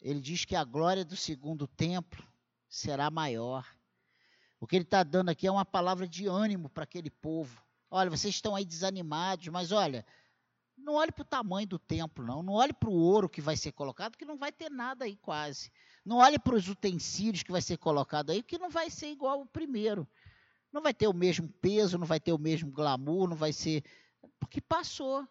ele 0.00 0.20
diz 0.20 0.44
que 0.44 0.54
a 0.54 0.64
glória 0.64 1.04
do 1.04 1.16
segundo 1.16 1.66
templo 1.66 2.26
será 2.68 3.10
maior. 3.10 3.66
O 4.60 4.66
que 4.66 4.76
ele 4.76 4.84
está 4.84 5.02
dando 5.02 5.28
aqui 5.28 5.46
é 5.46 5.50
uma 5.50 5.64
palavra 5.64 6.06
de 6.06 6.26
ânimo 6.26 6.68
para 6.68 6.84
aquele 6.84 7.10
povo. 7.10 7.62
Olha, 7.90 8.10
vocês 8.10 8.34
estão 8.34 8.54
aí 8.54 8.64
desanimados, 8.64 9.48
mas 9.48 9.72
olha, 9.72 10.04
não 10.76 10.94
olhe 10.94 11.10
para 11.10 11.22
o 11.22 11.26
tamanho 11.26 11.66
do 11.66 11.78
templo, 11.78 12.24
não. 12.24 12.42
Não 12.42 12.54
olhe 12.54 12.72
para 12.72 12.88
o 12.88 12.92
ouro 12.92 13.28
que 13.28 13.40
vai 13.40 13.56
ser 13.56 13.72
colocado, 13.72 14.16
que 14.16 14.24
não 14.24 14.36
vai 14.36 14.52
ter 14.52 14.70
nada 14.70 15.04
aí 15.04 15.16
quase. 15.16 15.72
Não 16.04 16.18
olhe 16.18 16.38
para 16.38 16.54
os 16.54 16.68
utensílios 16.68 17.42
que 17.42 17.52
vai 17.52 17.62
ser 17.62 17.78
colocado 17.78 18.30
aí, 18.30 18.42
que 18.42 18.58
não 18.58 18.70
vai 18.70 18.90
ser 18.90 19.10
igual 19.10 19.40
ao 19.40 19.46
primeiro. 19.46 20.06
Não 20.72 20.82
vai 20.82 20.92
ter 20.92 21.08
o 21.08 21.14
mesmo 21.14 21.48
peso, 21.48 21.98
não 21.98 22.06
vai 22.06 22.20
ter 22.20 22.32
o 22.32 22.38
mesmo 22.38 22.70
glamour, 22.70 23.28
não 23.28 23.36
vai 23.36 23.52
ser. 23.52 23.84
Porque 24.38 24.60
passou. 24.60 25.26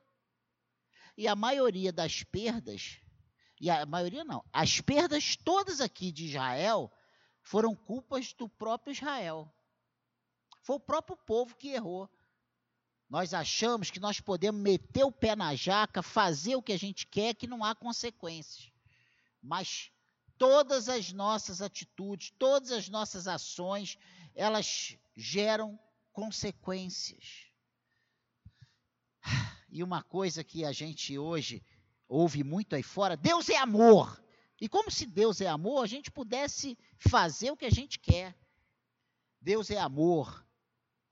E 1.17 1.27
a 1.27 1.35
maioria 1.35 1.91
das 1.91 2.23
perdas, 2.23 2.99
e 3.59 3.69
a 3.69 3.85
maioria 3.85 4.23
não, 4.23 4.43
as 4.51 4.81
perdas 4.81 5.35
todas 5.35 5.79
aqui 5.79 6.11
de 6.11 6.25
Israel 6.25 6.91
foram 7.41 7.75
culpas 7.75 8.33
do 8.33 8.49
próprio 8.49 8.91
Israel. 8.91 9.51
Foi 10.61 10.75
o 10.77 10.79
próprio 10.79 11.15
povo 11.15 11.55
que 11.55 11.69
errou. 11.69 12.09
Nós 13.09 13.33
achamos 13.33 13.91
que 13.91 13.99
nós 13.99 14.19
podemos 14.19 14.59
meter 14.59 15.03
o 15.03 15.11
pé 15.11 15.35
na 15.35 15.55
jaca, 15.55 16.01
fazer 16.01 16.55
o 16.55 16.61
que 16.61 16.73
a 16.73 16.77
gente 16.77 17.05
quer, 17.05 17.35
que 17.35 17.47
não 17.47 17.63
há 17.63 17.75
consequências. 17.75 18.71
Mas 19.41 19.91
todas 20.37 20.89
as 20.89 21.13
nossas 21.13 21.61
atitudes, 21.61 22.31
todas 22.37 22.71
as 22.71 22.89
nossas 22.89 23.27
ações, 23.27 23.97
elas 24.33 24.97
geram 25.15 25.79
consequências. 26.11 27.44
E 29.75 29.83
uma 29.83 30.01
coisa 30.01 30.41
que 30.41 30.63
a 30.63 30.71
gente 30.71 31.19
hoje 31.19 31.61
ouve 32.07 32.45
muito 32.45 32.77
aí 32.77 32.81
fora, 32.81 33.17
Deus 33.17 33.49
é 33.49 33.57
amor. 33.57 34.23
E 34.61 34.69
como 34.69 34.89
se 34.89 35.05
Deus 35.05 35.41
é 35.41 35.47
amor, 35.47 35.83
a 35.83 35.85
gente 35.85 36.09
pudesse 36.09 36.77
fazer 36.97 37.51
o 37.51 37.57
que 37.57 37.65
a 37.65 37.69
gente 37.69 37.99
quer. 37.99 38.33
Deus 39.41 39.69
é 39.69 39.77
amor, 39.77 40.47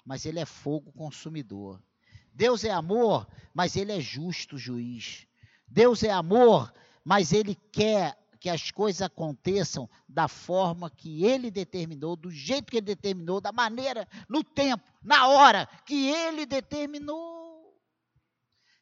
mas 0.06 0.26
ele 0.26 0.40
é 0.40 0.46
fogo 0.46 0.94
consumidor. 0.94 1.84
Deus 2.32 2.64
é 2.64 2.72
amor, 2.72 3.28
mas 3.54 3.76
ele 3.76 3.92
é 3.92 4.00
justo 4.00 4.58
juiz. 4.58 5.28
Deus 5.68 6.02
é 6.02 6.12
amor, 6.12 6.74
mas 7.04 7.34
ele 7.34 7.56
quer 7.70 8.18
que 8.40 8.50
as 8.50 8.72
coisas 8.72 9.02
aconteçam 9.02 9.90
da 10.08 10.30
forma 10.30 10.90
que 10.90 11.26
ele 11.26 11.52
determinou, 11.52 12.16
do 12.16 12.32
jeito 12.32 12.72
que 12.72 12.78
ele 12.78 12.86
determinou, 12.86 13.42
da 13.42 13.52
maneira, 13.52 14.08
no 14.30 14.42
tempo, 14.42 14.86
na 15.04 15.28
hora 15.28 15.68
que 15.86 16.08
ele 16.08 16.46
determinou. 16.46 17.44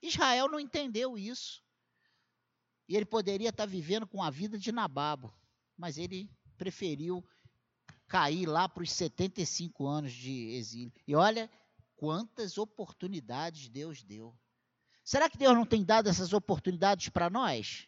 Israel 0.02 0.47
não 0.49 0.60
entendeu 0.60 1.18
isso. 1.18 1.64
E 2.88 2.95
ele 2.95 3.06
poderia 3.06 3.49
estar 3.49 3.66
vivendo 3.66 4.08
com 4.08 4.22
a 4.22 4.30
vida 4.30 4.58
de 4.58 4.72
Nababo, 4.72 5.34
mas 5.78 5.97
ele 5.97 6.30
preferiu 6.58 7.26
cair 8.08 8.45
lá 8.45 8.68
para 8.68 8.84
os 8.84 8.91
75 8.91 9.88
anos 9.88 10.12
de 10.12 10.49
exílio. 10.49 10.91
E 11.08 11.16
olha 11.16 11.49
quantas 11.95 12.58
oportunidades 12.58 13.70
Deus 13.70 14.04
deu. 14.04 14.38
Será 15.04 15.30
que 15.30 15.38
Deus 15.38 15.56
não 15.56 15.66
tem 15.66 15.84
dado 15.84 16.10
essas 16.10 16.34
oportunidades 16.34 17.10
para 17.10 17.30
nós? 17.30 17.88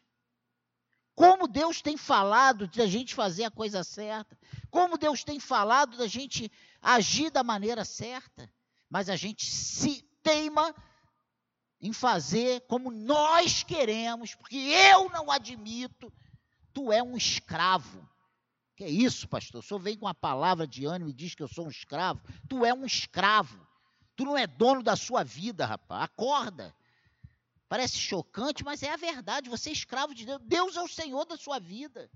Como 1.15 1.47
Deus 1.47 1.81
tem 1.81 1.95
falado 1.95 2.67
de 2.67 2.81
a 2.81 2.87
gente 2.87 3.13
fazer 3.13 3.43
a 3.43 3.51
coisa 3.51 3.83
certa, 3.83 4.37
como 4.71 4.97
Deus 4.97 5.23
tem 5.23 5.39
falado 5.39 5.97
da 5.97 6.07
gente 6.07 6.51
agir 6.81 7.29
da 7.29 7.43
maneira 7.43 7.85
certa, 7.85 8.51
mas 8.89 9.09
a 9.09 9.15
gente 9.15 9.45
se 9.45 10.01
teima 10.23 10.73
em 11.83 11.91
fazer 11.91 12.61
como 12.61 12.89
nós 12.89 13.61
queremos, 13.61 14.33
porque 14.33 14.55
eu 14.55 15.09
não 15.09 15.29
admito, 15.29 16.13
tu 16.73 16.93
é 16.93 17.03
um 17.03 17.17
escravo. 17.17 18.09
Que 18.73 18.85
é 18.85 18.89
isso, 18.89 19.27
pastor? 19.27 19.59
O 19.59 19.61
senhor 19.61 19.81
vem 19.81 19.97
com 19.97 20.05
uma 20.05 20.15
palavra 20.15 20.65
de 20.65 20.85
ânimo 20.85 21.09
e 21.09 21.13
diz 21.13 21.35
que 21.35 21.43
eu 21.43 21.47
sou 21.47 21.65
um 21.65 21.69
escravo. 21.69 22.21
Tu 22.47 22.63
é 22.63 22.73
um 22.73 22.85
escravo. 22.85 23.67
Tu 24.15 24.23
não 24.23 24.37
é 24.37 24.47
dono 24.47 24.81
da 24.81 24.95
sua 24.95 25.25
vida, 25.25 25.65
rapaz. 25.65 26.03
Acorda. 26.03 26.73
Parece 27.67 27.97
chocante, 27.97 28.63
mas 28.63 28.81
é 28.81 28.89
a 28.89 28.95
verdade. 28.95 29.49
Você 29.49 29.69
é 29.69 29.73
escravo 29.73 30.15
de 30.15 30.25
Deus. 30.25 30.41
Deus 30.41 30.77
é 30.77 30.81
o 30.81 30.87
Senhor 30.87 31.25
da 31.25 31.35
sua 31.35 31.59
vida. 31.59 32.09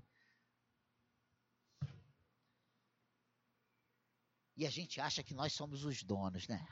E 4.56 4.66
a 4.66 4.70
gente 4.70 4.98
acha 4.98 5.22
que 5.22 5.34
nós 5.34 5.52
somos 5.52 5.84
os 5.84 6.02
donos, 6.02 6.48
né? 6.48 6.66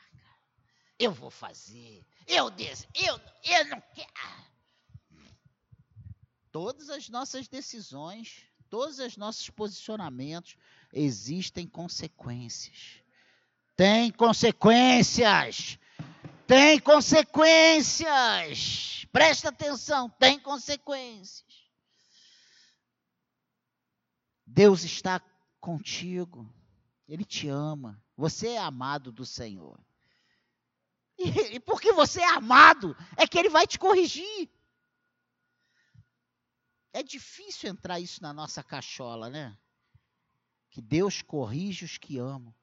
Eu 0.99 1.13
vou 1.13 1.31
fazer, 1.31 2.05
eu 2.27 2.51
des, 2.51 2.89
eu, 2.95 3.21
eu 3.45 3.65
não 3.67 3.83
quero. 3.95 4.47
Todas 6.51 6.89
as 6.89 7.09
nossas 7.09 7.49
decisões, 7.49 8.45
todos 8.71 8.99
os 8.99 9.17
nossos 9.17 9.51
posicionamentos, 9.51 10.57
existem 10.93 11.67
consequências. 11.67 13.03
Tem 13.77 14.11
consequências. 14.11 15.79
Tem 16.47 16.81
consequências. 16.81 18.07
Presta 19.13 19.51
atenção, 19.51 20.09
tem 20.09 20.39
consequências. 20.41 21.45
Deus 24.47 24.85
está 24.85 25.21
contigo. 25.61 26.51
Ele 27.07 27.25
te 27.25 27.49
ama. 27.49 28.03
Você 28.17 28.49
é 28.49 28.59
amado 28.59 29.13
do 29.13 29.27
Senhor. 29.27 29.79
E, 31.19 31.61
porque 31.61 31.93
você 31.93 32.21
é 32.21 32.29
amado, 32.29 32.97
é 33.17 33.27
que 33.27 33.39
ele 33.39 33.49
vai 33.49 33.67
te 33.67 33.79
corrigir. 33.79 34.51
É 36.93 37.03
difícil 37.03 37.71
entrar 37.71 38.01
isso 38.01 38.23
na 38.23 38.33
nossa 38.33 38.63
cachola, 38.63 39.29
né? 39.29 39.57
que 40.77 40.83
Deus 40.83 41.23
corrige 41.23 41.87
os 41.87 41.97
que 41.97 42.19
amam. 42.19 42.55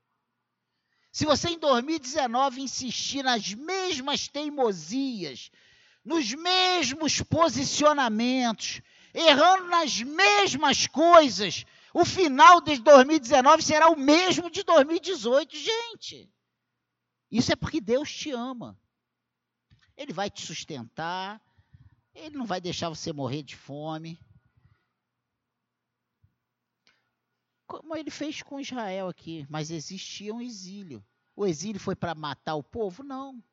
Se 1.11 1.25
você 1.25 1.49
em 1.49 1.57
2019 1.57 2.61
insistir 2.61 3.23
nas 3.23 3.55
mesmas 3.55 4.27
teimosias, 4.27 5.49
nos 6.05 6.31
mesmos 6.31 7.23
posicionamentos, 7.23 8.83
errando 9.15 9.65
nas 9.65 9.99
mesmas 9.99 10.85
coisas, 10.85 11.65
o 11.91 12.05
final 12.05 12.61
de 12.61 12.77
2019 12.77 13.63
será 13.63 13.89
o 13.89 13.97
mesmo 13.97 14.47
de 14.51 14.61
2018, 14.61 15.57
gente. 15.57 16.31
Isso 17.33 17.51
é 17.51 17.55
porque 17.55 17.81
Deus 17.81 18.15
te 18.15 18.29
ama. 18.29 18.79
Ele 19.97 20.13
vai 20.13 20.29
te 20.29 20.45
sustentar, 20.45 21.41
ele 22.13 22.37
não 22.37 22.45
vai 22.45 22.61
deixar 22.61 22.89
você 22.89 23.11
morrer 23.11 23.41
de 23.41 23.55
fome. 23.55 24.19
Como 27.65 27.95
ele 27.95 28.11
fez 28.11 28.43
com 28.43 28.59
Israel 28.59 29.07
aqui, 29.07 29.47
mas 29.49 29.71
existia 29.71 30.31
um 30.31 30.39
exílio. 30.39 31.03
O 31.35 31.47
exílio 31.47 31.79
foi 31.81 31.95
para 31.95 32.13
matar 32.13 32.53
o 32.53 32.61
povo? 32.61 33.01
Não. 33.01 33.43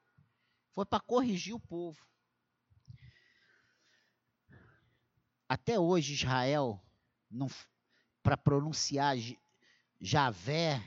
Foi 0.73 0.85
para 0.85 1.01
corrigir 1.01 1.55
o 1.55 1.61
povo. 1.61 2.07
Até 5.49 5.81
hoje 5.81 6.13
Israel 6.13 6.79
para 8.23 8.37
pronunciar 8.37 9.17
Javé, 9.99 10.83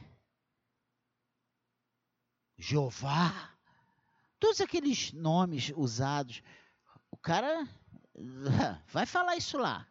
Jeová, 2.65 3.53
todos 4.39 4.61
aqueles 4.61 5.11
nomes 5.11 5.73
usados. 5.75 6.41
O 7.11 7.17
cara 7.17 7.67
vai 8.87 9.05
falar 9.05 9.35
isso 9.35 9.57
lá. 9.57 9.85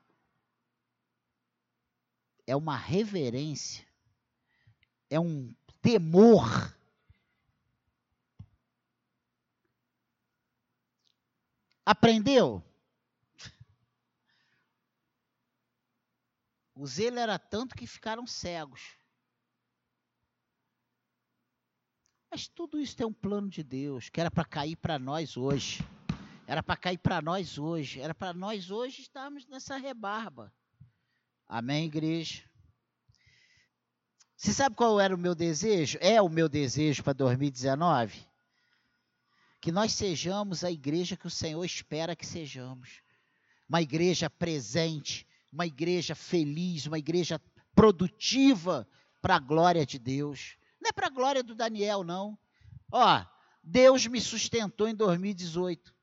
É 2.46 2.56
uma 2.56 2.74
reverência, 2.74 3.86
é 5.10 5.20
um 5.20 5.54
temor. 5.82 6.74
Aprendeu? 11.84 12.64
O 16.74 16.86
zelo 16.86 17.18
era 17.18 17.38
tanto 17.38 17.74
que 17.74 17.86
ficaram 17.86 18.26
cegos. 18.26 19.01
Mas 22.32 22.48
tudo 22.48 22.80
isso 22.80 22.96
tem 22.96 23.06
um 23.06 23.12
plano 23.12 23.50
de 23.50 23.62
Deus, 23.62 24.08
que 24.08 24.18
era 24.18 24.30
para 24.30 24.46
cair 24.46 24.74
para 24.74 24.98
nós 24.98 25.36
hoje. 25.36 25.84
Era 26.46 26.62
para 26.62 26.78
cair 26.78 26.96
para 26.96 27.20
nós 27.20 27.58
hoje. 27.58 28.00
Era 28.00 28.14
para 28.14 28.32
nós 28.32 28.70
hoje 28.70 29.02
estarmos 29.02 29.46
nessa 29.46 29.76
rebarba. 29.76 30.50
Amém, 31.46 31.84
igreja? 31.84 32.42
Você 34.34 34.50
sabe 34.50 34.74
qual 34.74 34.98
era 34.98 35.14
o 35.14 35.18
meu 35.18 35.34
desejo? 35.34 35.98
É 36.00 36.22
o 36.22 36.28
meu 36.30 36.48
desejo 36.48 37.02
para 37.02 37.12
2019? 37.12 38.26
Que 39.60 39.70
nós 39.70 39.92
sejamos 39.92 40.64
a 40.64 40.70
igreja 40.70 41.18
que 41.18 41.26
o 41.26 41.30
Senhor 41.30 41.62
espera 41.62 42.16
que 42.16 42.24
sejamos. 42.24 43.02
Uma 43.68 43.82
igreja 43.82 44.30
presente, 44.30 45.26
uma 45.52 45.66
igreja 45.66 46.14
feliz, 46.14 46.86
uma 46.86 46.98
igreja 46.98 47.38
produtiva 47.74 48.88
para 49.20 49.36
a 49.36 49.38
glória 49.38 49.84
de 49.84 49.98
Deus. 49.98 50.56
Não 50.82 50.88
é 50.88 50.92
para 50.92 51.06
a 51.06 51.10
glória 51.10 51.42
do 51.42 51.54
Daniel, 51.54 52.02
não. 52.02 52.36
Ó, 52.90 53.24
Deus 53.62 54.06
me 54.06 54.20
sustentou 54.20 54.88
em 54.88 54.94
2018. 54.94 55.94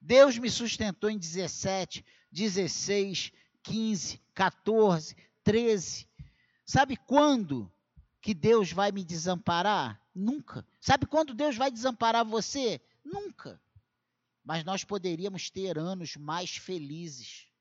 Deus 0.00 0.38
me 0.38 0.48
sustentou 0.48 1.10
em 1.10 1.18
17, 1.18 2.04
16, 2.30 3.32
15, 3.62 4.22
14, 4.32 5.16
13. 5.42 6.08
Sabe 6.64 6.96
quando 6.96 7.70
que 8.20 8.32
Deus 8.32 8.72
vai 8.72 8.92
me 8.92 9.04
desamparar? 9.04 10.00
Nunca. 10.14 10.64
Sabe 10.80 11.06
quando 11.06 11.34
Deus 11.34 11.56
vai 11.56 11.70
desamparar 11.70 12.24
você? 12.24 12.80
Nunca. 13.04 13.60
Mas 14.44 14.64
nós 14.64 14.84
poderíamos 14.84 15.50
ter 15.50 15.76
anos 15.78 16.16
mais 16.16 16.56
felizes 16.56 17.52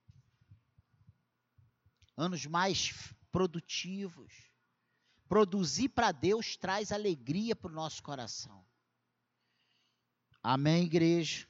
anos 2.21 2.45
mais 2.45 2.93
produtivos. 3.31 4.50
Produzir 5.31 5.87
para 5.87 6.11
Deus 6.11 6.57
traz 6.57 6.91
alegria 6.91 7.55
para 7.55 7.71
o 7.71 7.73
nosso 7.73 8.03
coração. 8.03 8.65
Amém, 10.43 10.83
igreja? 10.83 11.47